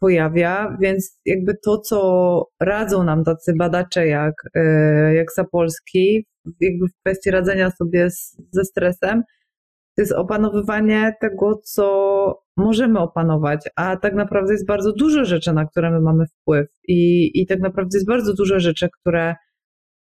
[0.00, 4.34] pojawia, więc jakby to, co radzą nam tacy badacze jak,
[5.14, 6.26] jak Sapolski,
[6.60, 9.22] jakby w kwestii radzenia sobie z, ze stresem,
[9.98, 15.66] to jest opanowywanie tego, co możemy opanować, a tak naprawdę jest bardzo dużo rzeczy, na
[15.66, 19.34] które my mamy wpływ i, i tak naprawdę jest bardzo dużo rzeczy, które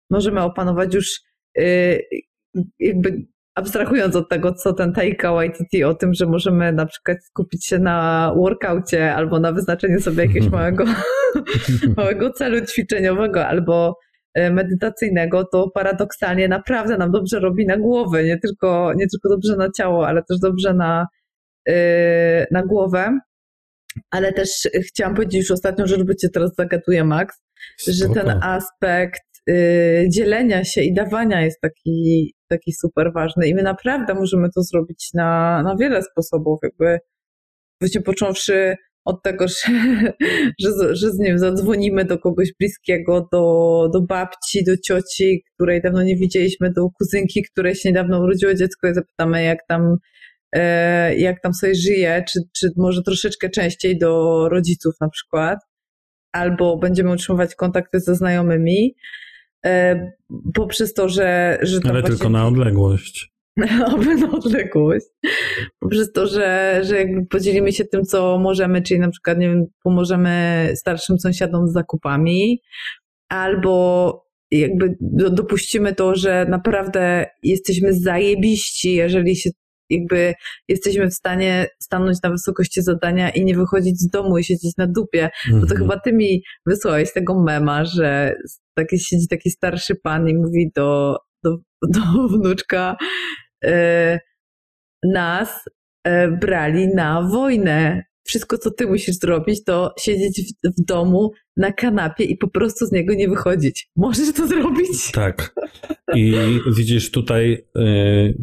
[0.09, 1.21] możemy opanować już
[1.55, 1.99] yy,
[2.79, 3.25] jakby
[3.55, 7.79] abstrahując od tego, co ten Taika Waititi o tym, że możemy na przykład skupić się
[7.79, 10.83] na workaucie albo na wyznaczeniu sobie jakiegoś małego,
[11.97, 13.95] małego celu ćwiczeniowego albo
[14.35, 19.71] medytacyjnego, to paradoksalnie naprawdę nam dobrze robi na głowę, nie tylko, nie tylko dobrze na
[19.77, 21.07] ciało, ale też dobrze na,
[21.69, 23.19] e, na głowę.
[24.11, 27.41] Ale też chciałam powiedzieć już ostatnią rzecz, bo cię teraz zagaduję, Max,
[27.87, 33.47] że ten aspekt y, dzielenia się i dawania jest taki, taki super ważny.
[33.47, 36.99] I my naprawdę możemy to zrobić na, na wiele sposobów, jakby
[37.81, 38.75] właśnie począwszy
[39.05, 39.55] od tego, że,
[40.61, 46.03] że, że z nim zadzwonimy do kogoś bliskiego, do, do babci, do cioci, której dawno
[46.03, 49.97] nie widzieliśmy, do kuzynki, której się niedawno urodziło dziecko i zapytamy, jak tam,
[50.51, 55.59] e, jak tam sobie żyje, czy, czy może troszeczkę częściej do rodziców na przykład,
[56.31, 58.95] albo będziemy utrzymywać kontakty ze znajomymi,
[59.65, 60.11] e,
[60.53, 61.57] poprzez to, że...
[61.61, 63.31] że Ale tylko na odległość.
[63.93, 65.05] oby na odległość.
[65.79, 69.65] Poprzez to, że, że jakby podzielimy się tym, co możemy, czyli na przykład, nie wiem,
[69.83, 72.61] pomożemy starszym sąsiadom z zakupami,
[73.29, 74.97] albo jakby
[75.31, 79.49] dopuścimy to, że naprawdę jesteśmy zajebiści, jeżeli się
[79.91, 80.33] jakby
[80.67, 84.87] jesteśmy w stanie stanąć na wysokości zadania i nie wychodzić z domu i siedzieć na
[84.87, 85.29] dupie.
[85.51, 85.81] Bo to mhm.
[85.81, 88.35] chyba ty mi wysłałeś tego mema, że
[88.73, 92.95] taki, siedzi taki starszy pan i mówi do, do, do wnuczka,
[95.03, 95.65] nas
[96.03, 98.03] e, brali na wojnę.
[98.23, 102.91] Wszystko, co ty musisz zrobić, to siedzieć w, domu na kanapie i po prostu z
[102.91, 103.89] niego nie wychodzić.
[103.95, 105.11] Możesz to zrobić?
[105.11, 105.55] Tak.
[106.15, 106.33] I
[106.77, 108.37] widzisz tutaj, y,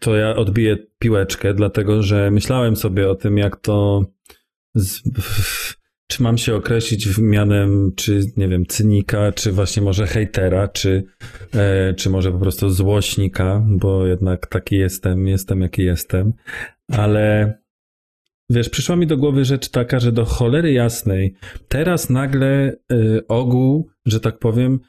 [0.00, 4.02] to ja odbiję piłeczkę, dlatego że myślałem sobie o tym, jak to
[6.08, 11.04] czy mam się określić mianem, czy nie wiem, cynika, czy właśnie może hejtera, czy,
[11.54, 16.32] e, czy może po prostu złośnika, bo jednak taki jestem, jestem jaki jestem.
[16.92, 17.54] Ale
[18.50, 21.34] wiesz, przyszła mi do głowy rzecz taka, że do cholery jasnej,
[21.68, 24.80] teraz nagle y, ogół, że tak powiem,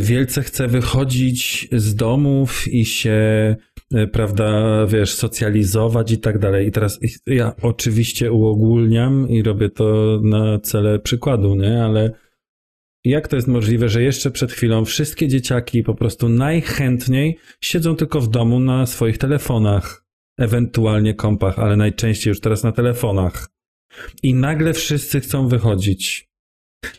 [0.00, 3.56] wielce chce wychodzić z domów i się
[3.94, 6.66] E, prawda, wiesz, socjalizować i tak dalej.
[6.66, 11.84] I teraz ja oczywiście uogólniam i robię to na cele przykładu, nie?
[11.84, 12.10] Ale
[13.04, 18.20] jak to jest możliwe, że jeszcze przed chwilą wszystkie dzieciaki po prostu najchętniej siedzą tylko
[18.20, 20.04] w domu na swoich telefonach,
[20.38, 23.48] ewentualnie kompach, ale najczęściej już teraz na telefonach.
[24.22, 26.31] I nagle wszyscy chcą wychodzić.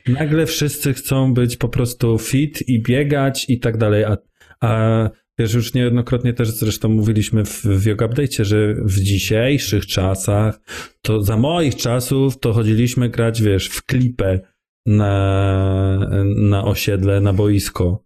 [0.07, 4.17] Nagle wszyscy chcą być po prostu fit i biegać i tak dalej, a,
[4.61, 5.09] a
[5.39, 10.59] Wiesz, już niejednokrotnie też zresztą mówiliśmy w, w Yoga Update, że w dzisiejszych czasach,
[11.01, 14.39] to za moich czasów to chodziliśmy grać, wiesz, w klipę
[14.85, 18.05] na, na osiedle, na boisko.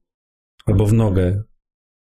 [0.66, 1.44] Albo w nogę.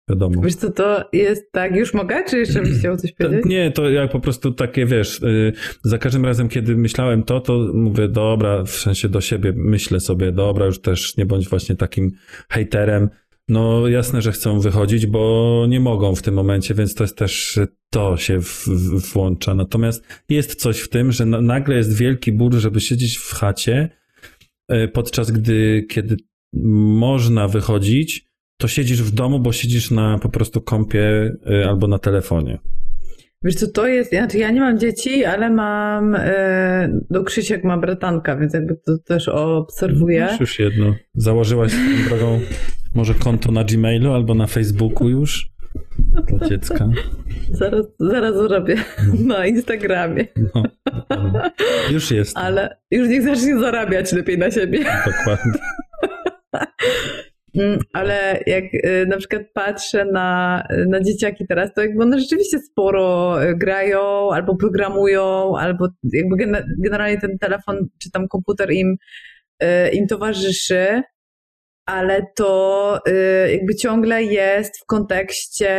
[0.09, 0.43] Wiadomo.
[0.43, 3.45] Wiesz co, to jest tak, już mogę, czy jeszcze byś chciał coś powiedzieć?
[3.45, 7.71] Nie, to ja po prostu takie, wiesz, yy, za każdym razem, kiedy myślałem to, to
[7.75, 12.11] mówię, dobra, w sensie do siebie myślę sobie, dobra, już też nie bądź właśnie takim
[12.49, 13.09] hejterem,
[13.49, 17.61] no jasne, że chcą wychodzić, bo nie mogą w tym momencie, więc to jest też
[17.91, 19.55] to się w, w, włącza.
[19.55, 23.89] Natomiast jest coś w tym, że nagle jest wielki ból, żeby siedzieć w chacie,
[24.69, 26.17] e, podczas gdy, kiedy
[26.53, 28.32] można wychodzić,
[28.63, 32.59] to siedzisz w domu, bo siedzisz na po prostu kąpie e, albo na telefonie.
[33.45, 37.79] Wiesz co, to jest, znaczy ja nie mam dzieci, ale mam, e, do Krzysiek ma
[37.79, 40.29] bratanka, więc jakby to też obserwuję.
[40.31, 40.95] Już, już jedno.
[41.15, 42.41] Założyłaś tą drogą
[42.95, 45.51] może konto na Gmailu albo na Facebooku już?
[46.29, 46.89] Dla dziecka.
[47.51, 48.77] Zaraz, zaraz zrobię
[49.27, 50.27] na Instagramie.
[50.55, 50.63] No,
[51.91, 52.37] już jest.
[52.37, 54.79] Ale już niech zacznie zarabiać lepiej na siebie.
[55.07, 55.53] Dokładnie.
[57.55, 62.59] Mm, ale jak y, na przykład patrzę na, na dzieciaki teraz, to jakby one rzeczywiście
[62.59, 66.37] sporo y, grają, albo programują, albo jakby
[66.79, 68.97] generalnie ten telefon czy tam komputer im,
[69.63, 71.03] y, im towarzyszy
[71.87, 72.99] ale to
[73.53, 75.71] jakby ciągle jest w kontekście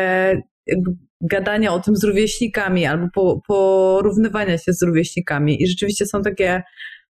[1.22, 5.64] gadania o tym z rówieśnikami albo po, porównywania się z rówieśnikami.
[5.64, 6.64] I rzeczywiście są takie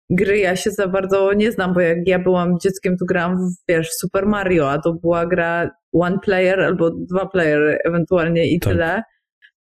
[0.10, 3.56] gry, ja się za bardzo nie znam, bo jak ja byłam dzieckiem, to grałam w,
[3.70, 8.60] wiesz, w Super Mario, a to była gra one player albo dwa player ewentualnie i
[8.60, 8.74] tak.
[8.74, 9.03] tyle.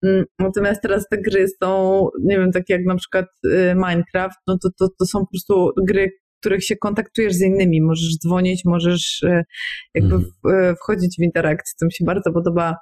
[0.03, 4.57] Mm, natomiast teraz te gry są, nie wiem, takie jak na przykład y, Minecraft, no
[4.63, 6.09] to, to, to są po prostu gry,
[6.39, 7.81] których się kontaktujesz z innymi.
[7.81, 9.43] Możesz dzwonić, możesz e,
[9.95, 10.31] jakby mhm.
[10.43, 12.75] w, wchodzić w interakcję, co mi się bardzo podoba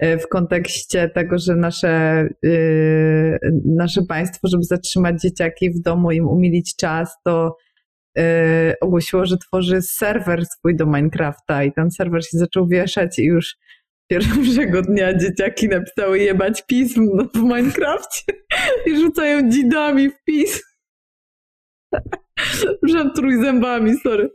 [0.00, 1.88] w kontekście tego, że nasze,
[2.44, 7.56] e, nasze państwo, żeby zatrzymać dzieciaki w domu, im umilić czas, to
[8.80, 13.56] ogłosiło, że tworzy serwer swój do Minecrafta i ten serwer się zaczął wieszać i już
[14.10, 18.22] pierwszego dnia dzieciaki napisały jebać pism w Minecrafcie
[18.86, 20.60] i rzucają dzidami w pism.
[22.92, 24.30] Żem trójzębami, sorry.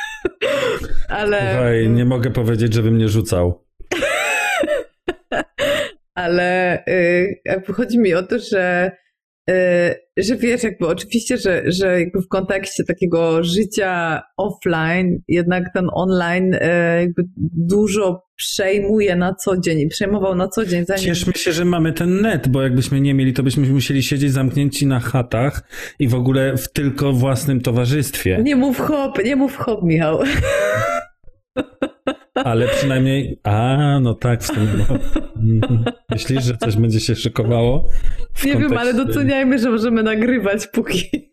[1.08, 1.52] Ale...
[1.52, 3.69] Słuchaj, nie mogę powiedzieć, żebym nie rzucał.
[6.14, 8.90] Ale y, chodzi mi o to, że
[9.50, 15.86] e, że wiesz, jakby oczywiście, że, że jakby w kontekście takiego życia offline, jednak ten
[15.92, 17.22] online e, jakby
[17.56, 20.84] dużo przejmuje na co dzień i przejmował na co dzień.
[20.84, 21.04] Zanim...
[21.04, 24.86] Cieszmy się, że mamy ten net, bo jakbyśmy nie mieli, to byśmy musieli siedzieć zamknięci
[24.86, 25.62] na chatach
[25.98, 28.40] i w ogóle w tylko własnym towarzystwie.
[28.42, 30.18] Nie mów hop, nie mów hop, Michał.
[32.44, 34.68] Ale przynajmniej, a no tak, w tym.
[35.36, 35.84] Mhm.
[36.10, 37.88] Myślisz, że coś będzie się szykowało?
[38.44, 41.30] Nie wiem, ale doceniajmy, że możemy nagrywać, póki,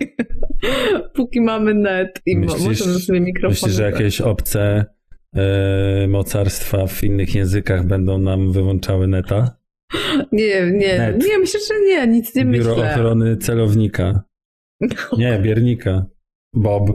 [1.14, 3.50] póki mamy net i Myślisz- możemy sobie mikrofon.
[3.50, 4.86] Myślisz, że jakieś obce
[5.36, 9.58] e, mocarstwa w innych językach będą nam wyłączały neta?
[10.32, 11.26] Nie, nie, Net.
[11.28, 12.92] nie, myślę, że nie, nic nie Biuro myślę.
[12.92, 14.24] ochrony celownika.
[15.18, 16.06] Nie, biernika.
[16.54, 16.90] Bob.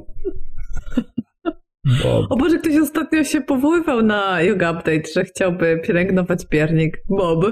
[1.84, 2.26] Bob.
[2.30, 7.02] O Boże, ktoś ostatnio się powoływał na Yoga Update, że chciałby pielęgnować piernik.
[7.08, 7.44] Bob.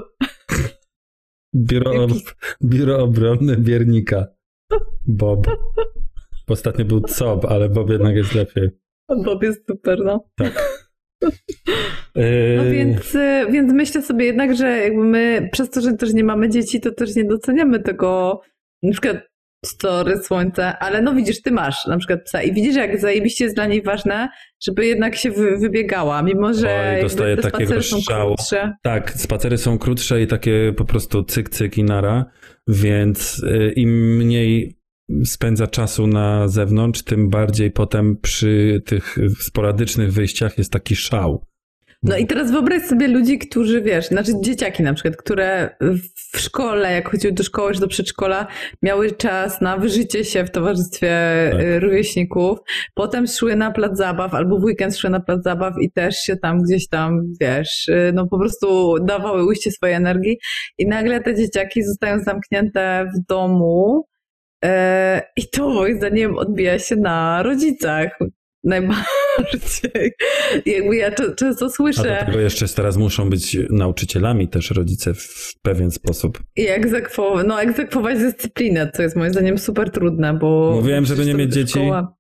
[1.55, 2.07] Biuro,
[2.65, 4.27] biuro obronne biernika.
[5.07, 5.47] Bob.
[6.49, 8.71] Ostatnio był COB, ale Bob jednak jest lepiej.
[9.25, 10.25] Bob jest super, no.
[12.15, 16.13] Yy, No więc, y, więc myślę sobie jednak, że jakby my, przez to, że też
[16.13, 18.41] nie mamy dzieci, to też nie doceniamy tego,
[18.83, 19.30] na przykład
[19.65, 23.57] story, słońce, ale no widzisz, ty masz na przykład psa i widzisz, jak zajebiście jest
[23.57, 24.29] dla niej ważne,
[24.63, 28.73] żeby jednak się wy, wybiegała, mimo że Oj, jakby dostaję te takiego są krótsze.
[28.83, 32.25] Tak, spacery są krótsze i takie po prostu cyk, cyk i nara,
[32.69, 34.81] więc y, im mniej
[35.25, 41.45] spędza czasu na zewnątrz, tym bardziej potem przy tych sporadycznych wyjściach jest taki szał.
[42.03, 45.77] No i teraz wyobraź sobie ludzi, którzy, wiesz, znaczy dzieciaki na przykład, które
[46.33, 48.47] w szkole, jak chodziły do szkoły czy do przedszkola,
[48.83, 51.11] miały czas na wyżycie się w towarzystwie
[51.53, 51.61] Tak.
[51.61, 52.59] y, rówieśników,
[52.95, 56.37] potem szły na plac zabaw albo w weekend szły na plac zabaw i też się
[56.37, 60.39] tam gdzieś tam, wiesz, y, no po prostu dawały ujście swojej energii
[60.79, 64.05] i nagle te dzieciaki zostają zamknięte w domu
[64.65, 64.69] y,
[65.37, 68.19] i to moim zdaniem odbija się na rodzicach
[68.65, 69.20] najbardziej.
[70.67, 75.53] Jakby ja cze- często A słyszę tego jeszcze teraz muszą być nauczycielami też rodzice w
[75.63, 76.39] pewien sposób.
[76.57, 80.73] i egzekwować, no, egzekwować dyscyplinę, co jest moim zdaniem super trudne, bo...
[80.75, 81.71] Mówiłem, żeby nie mieć to dzieci.
[81.73, 82.15] szkoła-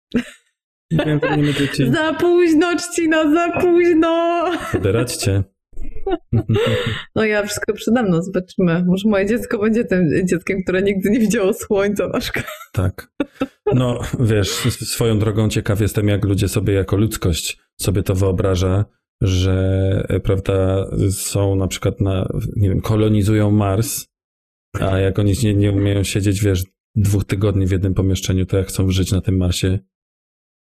[0.90, 1.90] Nie wiem, nie dzieci.
[1.92, 4.44] Za późno, Czcina, za późno!
[4.82, 5.42] Radźcie.
[7.14, 8.84] No ja wszystko przede mną, zobaczymy.
[8.86, 12.46] Może moje dziecko będzie tym dzieckiem, które nigdy nie widziało słońca na szkole.
[12.72, 13.12] Tak.
[13.74, 18.84] No, wiesz, swoją drogą ciekaw jestem, jak ludzie sobie jako ludzkość sobie to wyobraża,
[19.20, 24.06] że, e, prawda, są na przykład na, nie wiem, kolonizują Mars,
[24.80, 28.66] a jak oni nie, nie umieją siedzieć, wiesz, dwóch tygodni w jednym pomieszczeniu, to jak
[28.66, 29.78] chcą żyć na tym Marsie,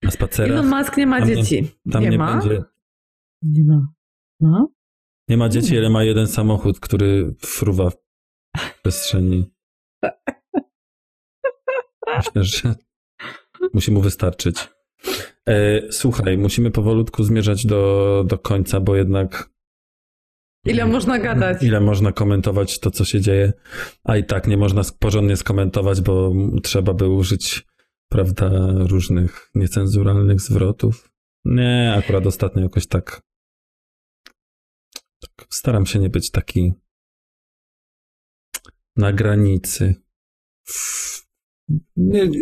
[0.04, 1.68] na spacerach, Elon Musk nie ma Tam nie- dzieci.
[1.92, 2.38] tam nie, nie ma?
[2.38, 2.64] będzie,
[3.42, 3.88] Nie ma.
[4.40, 4.72] No?
[5.30, 7.98] Nie ma dzieci, ale ma jeden samochód, który fruwa w
[8.82, 9.52] przestrzeni.
[12.18, 12.76] Myślę, że
[13.74, 14.70] musi mu wystarczyć.
[15.50, 19.50] E, słuchaj, musimy powolutku zmierzać do, do końca, bo jednak.
[20.66, 21.64] Ile można gadać?
[21.64, 23.54] Ile można komentować to, co się dzieje,
[24.04, 27.66] a i tak nie można porządnie skomentować, bo trzeba by użyć,
[28.10, 31.10] prawda, różnych niecenzuralnych zwrotów.
[31.46, 33.22] Nie, akurat ostatnio jakoś tak.
[35.36, 36.74] Tak staram się nie być taki
[38.96, 39.96] na granicy.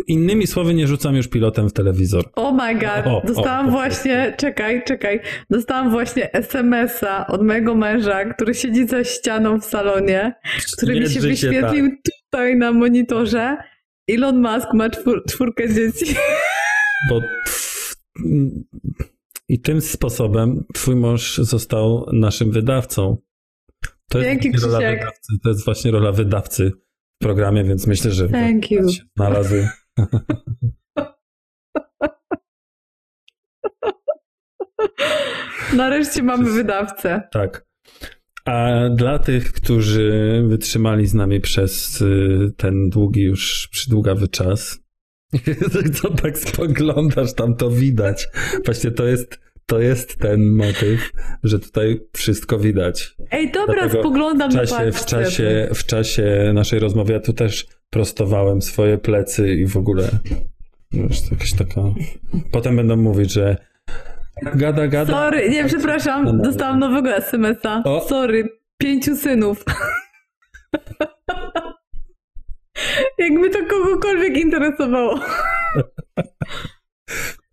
[0.06, 2.30] Innymi słowy, nie rzucam już pilotem w telewizor.
[2.34, 5.20] Oh my god, O, o, dostałam o, właśnie, czekaj, czekaj,
[5.50, 10.34] dostałam właśnie SMS-a od mojego męża, który siedzi za ścianą w salonie,
[10.76, 11.98] który mi się wyświetlił tak.
[12.22, 13.56] tutaj na monitorze.
[14.08, 16.14] Elon Musk ma czwór, czwórkę dzieci.
[17.10, 17.20] Bo
[19.48, 23.16] i tym sposobem twój mąż został naszym wydawcą.
[24.10, 26.72] To jest, Dzięki, właśnie rola wydawcy, to jest właśnie rola wydawcy
[27.14, 28.88] w programie, więc myślę, że Thank you.
[28.88, 29.54] się znalazł.
[35.76, 37.28] Nareszcie mamy wydawcę.
[37.32, 37.66] Tak.
[38.44, 44.83] A dla tych, którzy wytrzymali z nami przez y, ten długi już przydługawy czas,
[46.00, 48.28] co tak spoglądasz, tam to widać.
[48.64, 51.10] Właśnie to jest, to jest ten motyw,
[51.44, 53.16] że tutaj wszystko widać.
[53.30, 57.32] Ej, dobra, Dlatego spoglądam W na czasie, w, czasie, w czasie naszej rozmowy ja tu
[57.32, 60.08] też prostowałem swoje plecy i w ogóle
[60.92, 61.80] wiesz, jakaś taka...
[62.52, 63.56] Potem będą mówić, że
[64.54, 65.12] gada, gada.
[65.12, 66.32] Sorry, nie, No, przepraszam, no.
[66.32, 67.82] dostałam nowego SMS-a.
[67.84, 68.00] O.
[68.08, 69.64] Sorry, pięciu synów.
[73.18, 75.20] Jakby to kogokolwiek interesowało.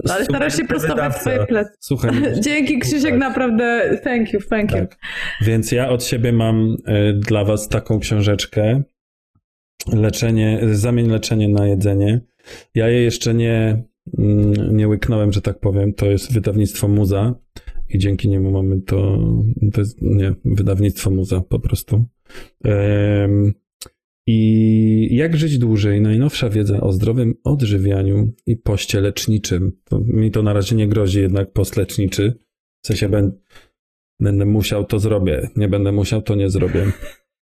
[0.09, 1.71] Ale starasz się prostować swoje plecy.
[1.79, 2.11] Słuchaj,
[2.45, 4.77] Dzięki Krzysiek, naprawdę thank you, thank you.
[4.77, 4.97] Tak.
[5.41, 8.83] Więc ja od siebie mam y, dla was taką książeczkę.
[9.93, 12.21] leczenie, zamień leczenie na jedzenie.
[12.75, 13.83] Ja je jeszcze nie,
[14.17, 15.93] mm, nie łyknąłem, że tak powiem.
[15.93, 17.35] To jest wydawnictwo Muza
[17.89, 19.17] i dzięki niemu mamy to,
[19.73, 22.05] to jest, nie, wydawnictwo Muza po prostu.
[24.27, 26.01] I jak żyć dłużej?
[26.01, 29.71] Najnowsza wiedza o zdrowym odżywianiu i poście leczniczym.
[29.83, 32.33] To mi to na razie nie grozi jednak post leczniczy.
[32.83, 33.31] W sensie ben,
[34.19, 35.49] będę musiał, to zrobię.
[35.55, 36.91] Nie będę musiał, to nie zrobię.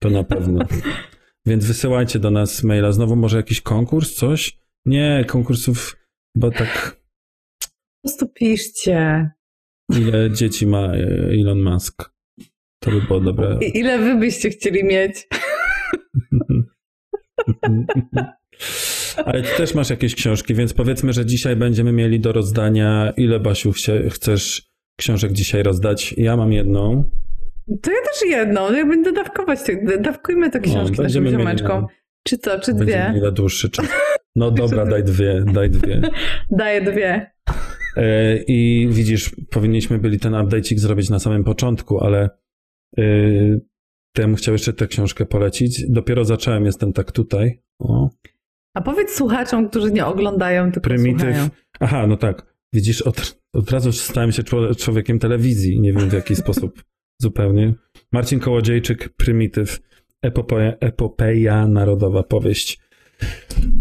[0.01, 0.65] To na pewno.
[1.45, 2.91] Więc wysyłajcie do nas maila.
[2.91, 4.59] Znowu może jakiś konkurs, coś?
[4.85, 5.97] Nie, konkursów
[6.35, 7.01] chyba tak
[7.59, 7.67] Po
[8.03, 9.29] prostu piszcie.
[9.99, 12.09] ile dzieci ma e, Elon Musk.
[12.83, 13.57] To by było dobre.
[13.61, 15.27] I ile wy byście chcieli mieć?
[19.25, 23.13] Ale ty też masz jakieś książki, więc powiedzmy, że dzisiaj będziemy mieli do rozdania.
[23.17, 23.71] Ile, Basiu,
[24.09, 26.13] chcesz książek dzisiaj rozdać?
[26.17, 27.09] Ja mam jedną.
[27.81, 28.73] To ja też jedną.
[28.73, 29.63] Ja będę dawkować.
[29.63, 31.87] tych- Dawkujmy te książki No, będziemy naszym ziomeczkom.
[32.27, 33.09] Czy co, czy Będziemy dwie?
[33.09, 33.85] mieli na dłuższy czas.
[34.35, 36.01] No dobra, daj dwie, daj dwie.
[36.51, 37.31] Daję dwie.
[37.97, 42.29] E, I widzisz, powinniśmy byli ten update'ik zrobić na samym początku, ale
[42.97, 43.61] yy,
[44.19, 45.85] to ja bym chciał jeszcze tę książkę polecić.
[45.89, 47.61] Dopiero zacząłem, jestem tak tutaj.
[47.79, 48.09] O,
[48.73, 51.21] A powiedz słuchaczom, którzy nie oglądają, tylko prymityw.
[51.21, 51.49] słuchają.
[51.79, 52.55] Aha, no tak.
[52.73, 55.81] Widzisz, od, od razu stałem się czło- człowiekiem telewizji.
[55.81, 56.83] Nie wiem w jaki sposób
[57.21, 57.73] zupełnie.
[58.11, 59.79] Marcin Kołodziejczyk, Prymityw.
[60.21, 62.79] Epopeja, epopeja narodowa powieść.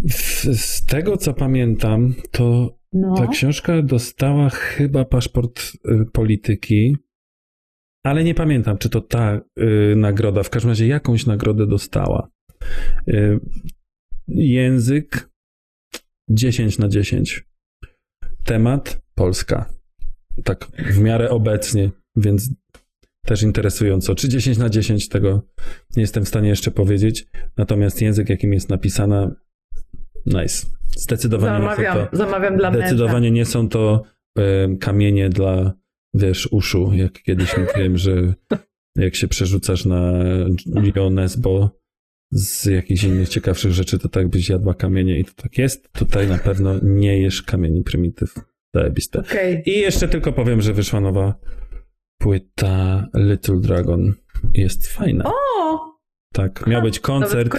[0.09, 3.15] Z, z tego co pamiętam, to No.
[3.17, 6.97] ta książka dostała chyba paszport y, polityki,
[8.05, 10.43] ale nie pamiętam, czy to ta y, nagroda.
[10.43, 12.29] W każdym razie jakąś nagrodę dostała.
[13.09, 13.41] Y,
[14.29, 15.31] język
[16.31, 17.45] 10 na 10.
[18.45, 19.73] Temat Polska.
[20.45, 22.51] Tak w miarę obecnie, więc
[23.27, 24.15] też interesująco.
[24.15, 25.43] Czy 10 na 10 tego
[25.97, 27.27] nie jestem w stanie jeszcze powiedzieć.
[27.57, 29.35] Natomiast język, jakim jest napisana,
[30.27, 30.67] nice.
[30.97, 32.87] Zdecydowanie nie są Zamawiam, to zamawiam dla męża.
[32.87, 34.03] Zdecydowanie nie są to
[34.39, 35.73] e, kamienie dla,
[36.19, 38.35] wiesz, uszu, jak kiedyś mówiłem, że
[38.97, 40.25] jak się przerzucasz na
[41.11, 41.71] Nesbo
[42.31, 45.93] z jakichś innych ciekawszych rzeczy, to tak byś jadła kamienie i to tak jest.
[45.93, 48.35] Tutaj na pewno nie jesz kamieni prymityw.
[48.75, 49.19] Zajebiste.
[49.19, 49.63] Okej.
[49.67, 51.35] I jeszcze tylko powiem, że wyszła nowa
[52.19, 54.15] płyta Little Dragon.
[54.55, 55.25] Jest fajna.
[55.25, 55.98] O!
[56.39, 57.59] Tak, miał być koncert.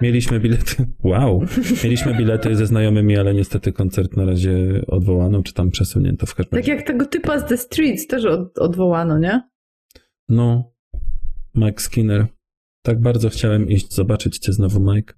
[0.00, 0.86] Mieliśmy bilety.
[1.04, 1.42] Wow.
[1.84, 6.50] Mieliśmy bilety ze znajomymi, ale niestety koncert na razie odwołano, czy tam przesunięto w każdym
[6.50, 6.74] Tak razie.
[6.74, 9.42] jak tego typa z The Streets też od, odwołano, nie?
[10.28, 10.72] No,
[11.54, 12.26] Mike Skinner.
[12.82, 15.14] Tak bardzo chciałem iść zobaczyć cię znowu, Mike.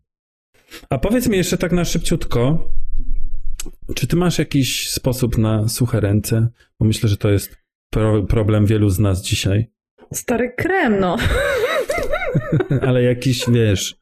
[0.91, 2.71] A powiedz mi jeszcze tak na szybciutko,
[3.95, 6.49] czy ty masz jakiś sposób na suche ręce?
[6.81, 7.57] Bo myślę, że to jest
[7.91, 9.71] pro problem wielu z nas dzisiaj.
[10.13, 11.17] Stary krem, no.
[12.89, 13.97] Ale jakiś, wiesz,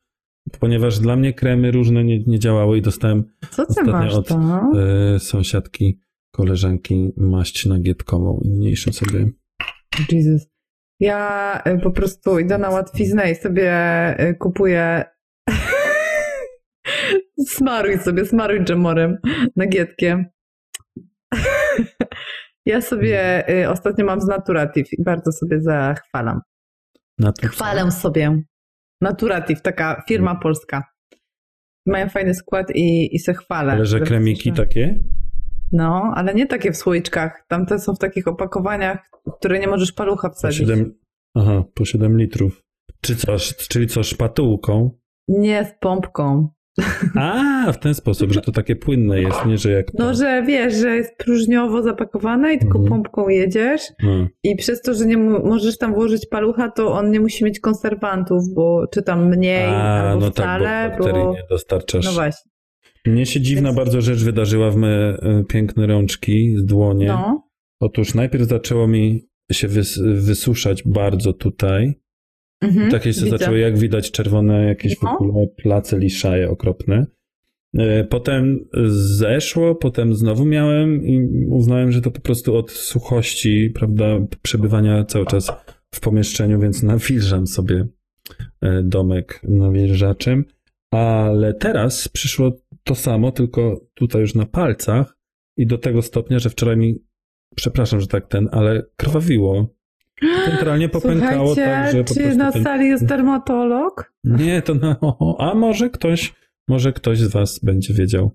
[0.60, 4.30] ponieważ dla mnie kremy różne nie, nie działały i dostałem Co ty Ostatnio masz od-
[4.30, 6.00] e, sąsiadki,
[6.30, 9.30] koleżanki maść nagietkową i mniejszą sobie.
[10.12, 10.46] Jesus.
[11.00, 13.70] Ja y, po prostu idę na łatwiznę i sobie
[14.20, 15.04] y, kupuję
[17.56, 19.18] smaruj sobie, smaruj dżemorem,
[19.56, 20.26] nagietkiem.
[22.66, 26.40] ja sobie y, ostatnio mam z Naturative i bardzo sobie zachwalam.
[27.18, 28.42] Na to, Chwalę sobie.
[29.00, 30.42] Naturative, taka firma Mm.
[30.42, 30.82] polska.
[31.86, 33.72] Mają fajny skład i, i se chwalę.
[33.72, 35.02] Ale że kremiki tak- takie?
[35.72, 37.44] No, ale nie takie w słoiczkach.
[37.48, 38.98] Tamte są w takich opakowaniach,
[39.38, 40.60] które nie możesz palucha Po wsadzić.
[40.60, 40.98] 7,
[41.34, 42.62] aha, po 7 litrów.
[43.00, 43.36] Czy co,
[43.68, 44.90] czyli co, szpatułką?
[45.28, 46.48] Nie z pompką.
[47.14, 49.86] A, w ten sposób, że to takie płynne jest, nie, że jak.
[49.94, 52.88] No, że wiesz, że jest próżniowo zapakowane i tylko Mhm.
[53.02, 54.26] pompką jedziesz No.
[54.42, 58.42] i przez to, że nie możesz tam włożyć palucha, to on nie musi mieć konserwantów,
[58.54, 61.32] bo czy tam mniej A, albo no tak, wcale, bo bakterii bo...
[61.32, 62.04] nie dostarczasz.
[62.04, 62.50] No właśnie.
[63.06, 64.88] Mnie się dziwna Więc- bardzo rzecz wydarzyła w me
[65.22, 67.06] e, piękne rączki, z dłonie.
[67.06, 67.42] No.
[67.80, 69.22] Otóż najpierw zaczęło mi
[69.52, 71.94] się wys wysuszać bardzo tutaj.
[72.61, 73.38] Mhm, Takie się widzę.
[73.38, 75.18] zaczęły, jak widać, czerwone jakieś w No.
[75.18, 77.07] ogóle place liszaje okropne.
[77.78, 78.68] E, Potem
[79.16, 84.04] zeszło, potem znowu miałem i uznałem, że to po prostu od suchości, prawda,
[84.42, 85.53] przebywania cały czas
[85.95, 87.87] w pomieszczeniu, więc nawilżam sobie
[88.62, 90.45] e, domek nawilżaczem.
[90.91, 92.53] Ale teraz przyszło
[92.84, 95.16] to samo, tylko tutaj już na palcach
[95.57, 96.99] i do tego stopnia, że wczoraj mi,
[97.57, 99.75] przepraszam, że tak ten, ale krwawiło.
[100.21, 102.64] Centralnie popękało tak, że po czy na ten...
[102.64, 104.13] sali jest dermatolog?
[104.25, 104.97] Nie, to na...
[105.38, 106.34] A może ktoś,
[106.68, 108.30] może ktoś z was będzie wiedział,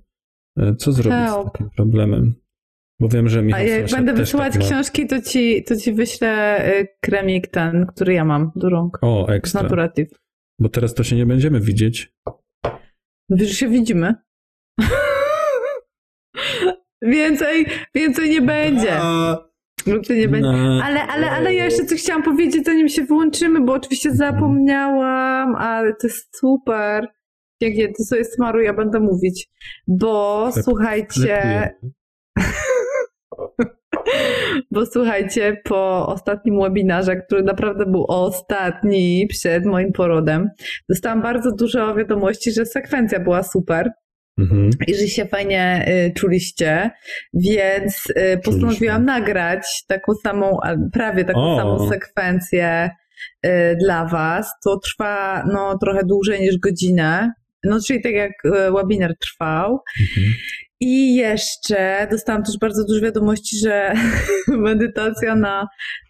[0.57, 1.49] e, co zrobić Help.
[1.49, 2.35] z takim problemem.
[2.99, 5.75] Bo wiem, że Michał A jak Słaszek będę też wysyłać tak książki, to ci, to
[5.75, 8.99] ci wyślę y, kremik ten, który ja mam do rąk.
[9.01, 9.63] O, ekstra.
[9.63, 10.09] Naturative.
[10.59, 12.13] Bo teraz to się nie będziemy widzieć.
[13.29, 14.15] Wiesz, że się widzimy.
[17.01, 18.99] więcej, więcej nie będzie.
[19.87, 20.51] Więcej nie będzie.
[20.51, 20.81] No.
[20.83, 25.93] Ale, ale, ale ja jeszcze coś chciałam powiedzieć, zanim się wyłączymy, bo oczywiście zapomniałam, ale
[25.93, 27.07] to jest super.
[27.61, 29.47] Pięknie, ty sobie smaruj, ja będę mówić.
[29.87, 31.69] Bo Sklep- słuchajcie,
[34.71, 40.49] bo słuchajcie, po ostatnim webinarze, który naprawdę był ostatni przed moim porodem,
[40.89, 43.91] dostałam bardzo dużo wiadomości, że sekwencja była super
[44.37, 44.69] Mhm.
[44.87, 46.91] i że się fajnie y, czuliście,
[47.33, 50.57] więc y, postanowiłam nagrać taką samą,
[50.93, 51.57] prawie taką O.
[51.57, 52.89] samą sekwencję
[53.45, 53.49] y,
[53.79, 54.53] dla Was.
[54.63, 57.31] To trwa no, trochę dłużej niż godzinę.
[57.63, 58.31] No, czyli tak jak
[58.75, 59.79] webinar trwał.
[60.01, 60.33] Mhm.
[60.81, 63.93] I jeszcze dostałam też bardzo dużo wiadomości, że
[64.47, 65.67] medytacja na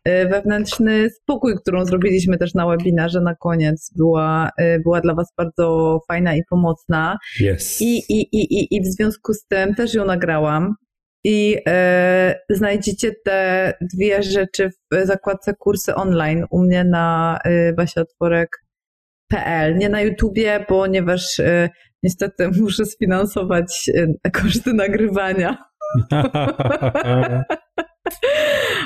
[0.07, 5.34] y, wewnętrzny spokój, którą zrobiliśmy też na webinarze na koniec, była, y, była dla Was
[5.38, 7.18] bardzo fajna i pomocna.
[7.41, 7.81] Yes.
[7.81, 10.76] I, i, i, i, I w związku z tym też ją nagrałam.
[11.23, 19.77] I e, znajdziecie te dwie rzeczy w zakładce kursy online u mnie na e, basiatworek.pl.
[19.77, 21.69] Nie na YouTubie, ponieważ e,
[22.03, 23.91] niestety muszę sfinansować
[24.25, 25.57] e, koszty nagrywania.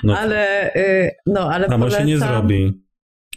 [0.04, 2.86] no, ale e, no, ale samo się nie polecam- zrobi.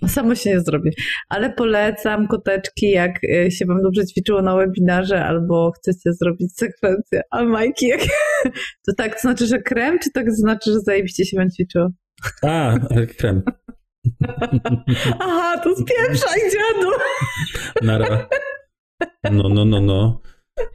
[0.07, 0.91] Samo się nie zrobi.
[1.29, 7.21] Ale polecam koteczki, jak y, się wam dobrze ćwiczyło na webinarze, albo chcecie zrobić sekwencję.
[7.31, 8.01] A Majki, jak...
[8.87, 11.89] to tak to znaczy, że krem, czy tak znaczy, że zajebiście się wam ćwiczyło?
[12.43, 12.75] A,
[13.19, 13.43] krem.
[15.21, 16.91] Aha, to spieprzaj, dziadu!
[17.83, 18.29] Nara.
[19.33, 20.21] No, no, no, no.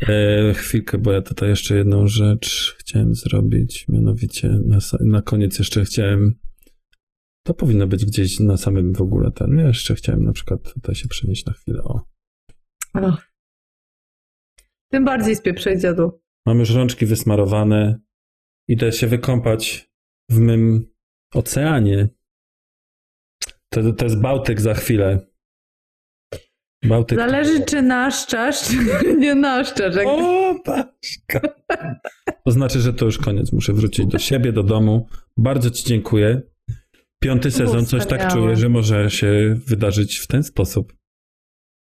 [0.08, 3.86] E, chwilkę, bo ja tutaj jeszcze jedną rzecz chciałem zrobić.
[3.90, 6.40] Mianowicie na, na koniec jeszcze chciałem.
[7.45, 9.58] To powinno być gdzieś na samym w ogóle ten.
[9.58, 11.84] Ja jeszcze chciałem na przykład tutaj się przenieść na chwilę.
[11.84, 12.02] O.
[12.94, 13.18] O.
[14.91, 16.22] Tym bardziej spieprzaj, dziadu.
[16.45, 18.00] Mam już rączki wysmarowane.
[18.68, 19.91] Idę się wykąpać
[20.30, 20.94] w mym
[21.34, 22.10] oceanie.
[23.70, 25.32] To, to jest Bałtyk za chwilę.
[26.84, 27.19] Bałtyk.
[27.19, 28.76] Zależy, czy naszczasz, czy
[29.23, 29.95] nie naszczasz.
[29.95, 30.07] Jak...
[30.07, 31.41] O, Paszka.
[32.45, 33.53] To znaczy, że to już koniec.
[33.53, 35.07] Muszę wrócić do siebie, do domu.
[35.38, 36.41] Bardzo Ci dziękuję.
[37.23, 40.93] Piąty sezon, coś tak czuję, że może się wydarzyć w ten sposób.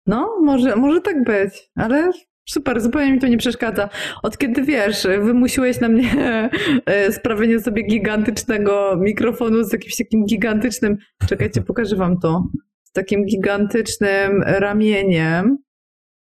[0.08, 2.12] No, może, może tak być, ale
[2.50, 3.90] super, zupełnie mi to nie przeszkadza.
[4.24, 6.12] Od kiedy wiesz, wymusiłeś na mnie
[6.86, 10.98] e, sprawienie sobie gigantycznego mikrofonu z jakimś takim gigantycznym,
[11.28, 12.48] czekajcie, pokażę wam to,
[12.96, 15.58] takim gigantycznym ramieniem.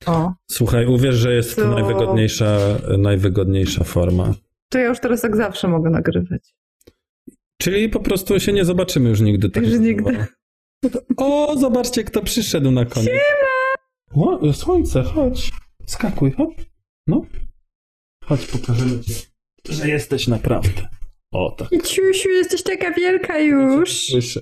[0.06, 2.58] O, Słuchaj, uwierz, że jest to To- najwygodniejsza,
[2.98, 4.34] najwygodniejsza forma.
[4.70, 6.56] to ja już teraz tak zawsze mogę nagrywać.
[7.62, 9.50] Czyli po prostu się nie zobaczymy już nigdy.
[9.50, 10.26] tak na nigdy.
[11.18, 13.10] O, zobaczcie, kto przyszedł na koniec.
[14.16, 15.52] O, słońce, chodź.
[15.86, 16.50] Skakuj, hop.
[17.08, 17.26] No.
[18.26, 19.14] Chodź, pokażemy ci,
[19.70, 20.88] że jesteś naprawdę.
[21.34, 21.70] O, tak.
[21.84, 24.08] Ciusiu, jesteś taka wielka już.
[24.08, 24.40] Słyszę.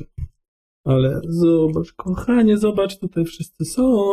[0.88, 4.04] Ale zobacz, kochanie, zobacz, tutaj wszyscy są.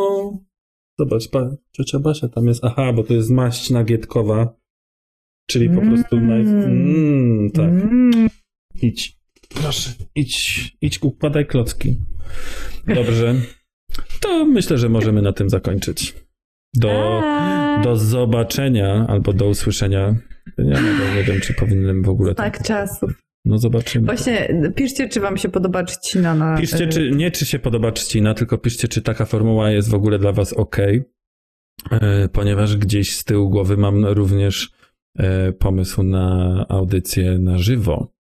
[0.99, 2.63] Zobacz, ba, ciocia Basia tam jest.
[2.63, 4.55] Aha, bo to jest maść nagietkowa.
[5.49, 6.41] Czyli po prostu naj...
[6.41, 7.69] Mm, tak.
[7.69, 8.29] Mm.
[8.81, 9.19] Idź.
[9.49, 11.97] Proszę, idź, idź, układaj klocki.
[12.87, 13.35] Dobrze.
[14.21, 16.15] To myślę, że możemy na tym zakończyć.
[16.73, 17.81] Do, A.
[17.83, 20.15] do zobaczenia albo do usłyszenia.
[20.57, 22.57] Nie, nie, nie wiem, czy powinienem w ogóle tak.
[22.57, 23.24] Tak czasów.
[23.45, 24.05] No zobaczymy.
[24.05, 26.57] Właśnie, piszcie, czy wam się podoba trzcina na...
[26.57, 30.19] Piszcie, czy, nie czy się podoba trzcina, tylko piszcie, czy taka formuła jest w ogóle
[30.19, 30.77] dla was ok,
[31.91, 34.71] e, ponieważ gdzieś z tyłu głowy mam również
[35.17, 38.13] e, pomysł na audycję na żywo.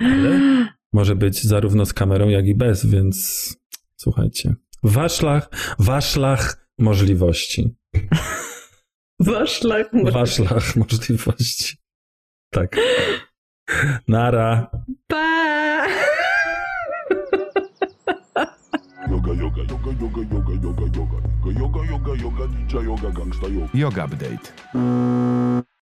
[0.00, 0.40] Ale
[0.92, 3.48] może być zarówno z kamerą, jak i bez, więc
[3.96, 4.54] słuchajcie.
[4.82, 7.76] Waszlach, waszlach możliwości.
[9.20, 9.92] Waszlach.
[9.92, 11.76] może- Waszlach możliwości.
[12.50, 12.76] Tak.
[14.06, 14.70] Nara.
[15.08, 15.86] Pa!
[19.10, 21.18] Yoga, yoga, yoga, yoga, yoga, yoga, yoga.
[21.60, 23.70] Yoga, yoga, yoga, ninja yoga, gangsta yoga.
[23.74, 25.66] Yoga update.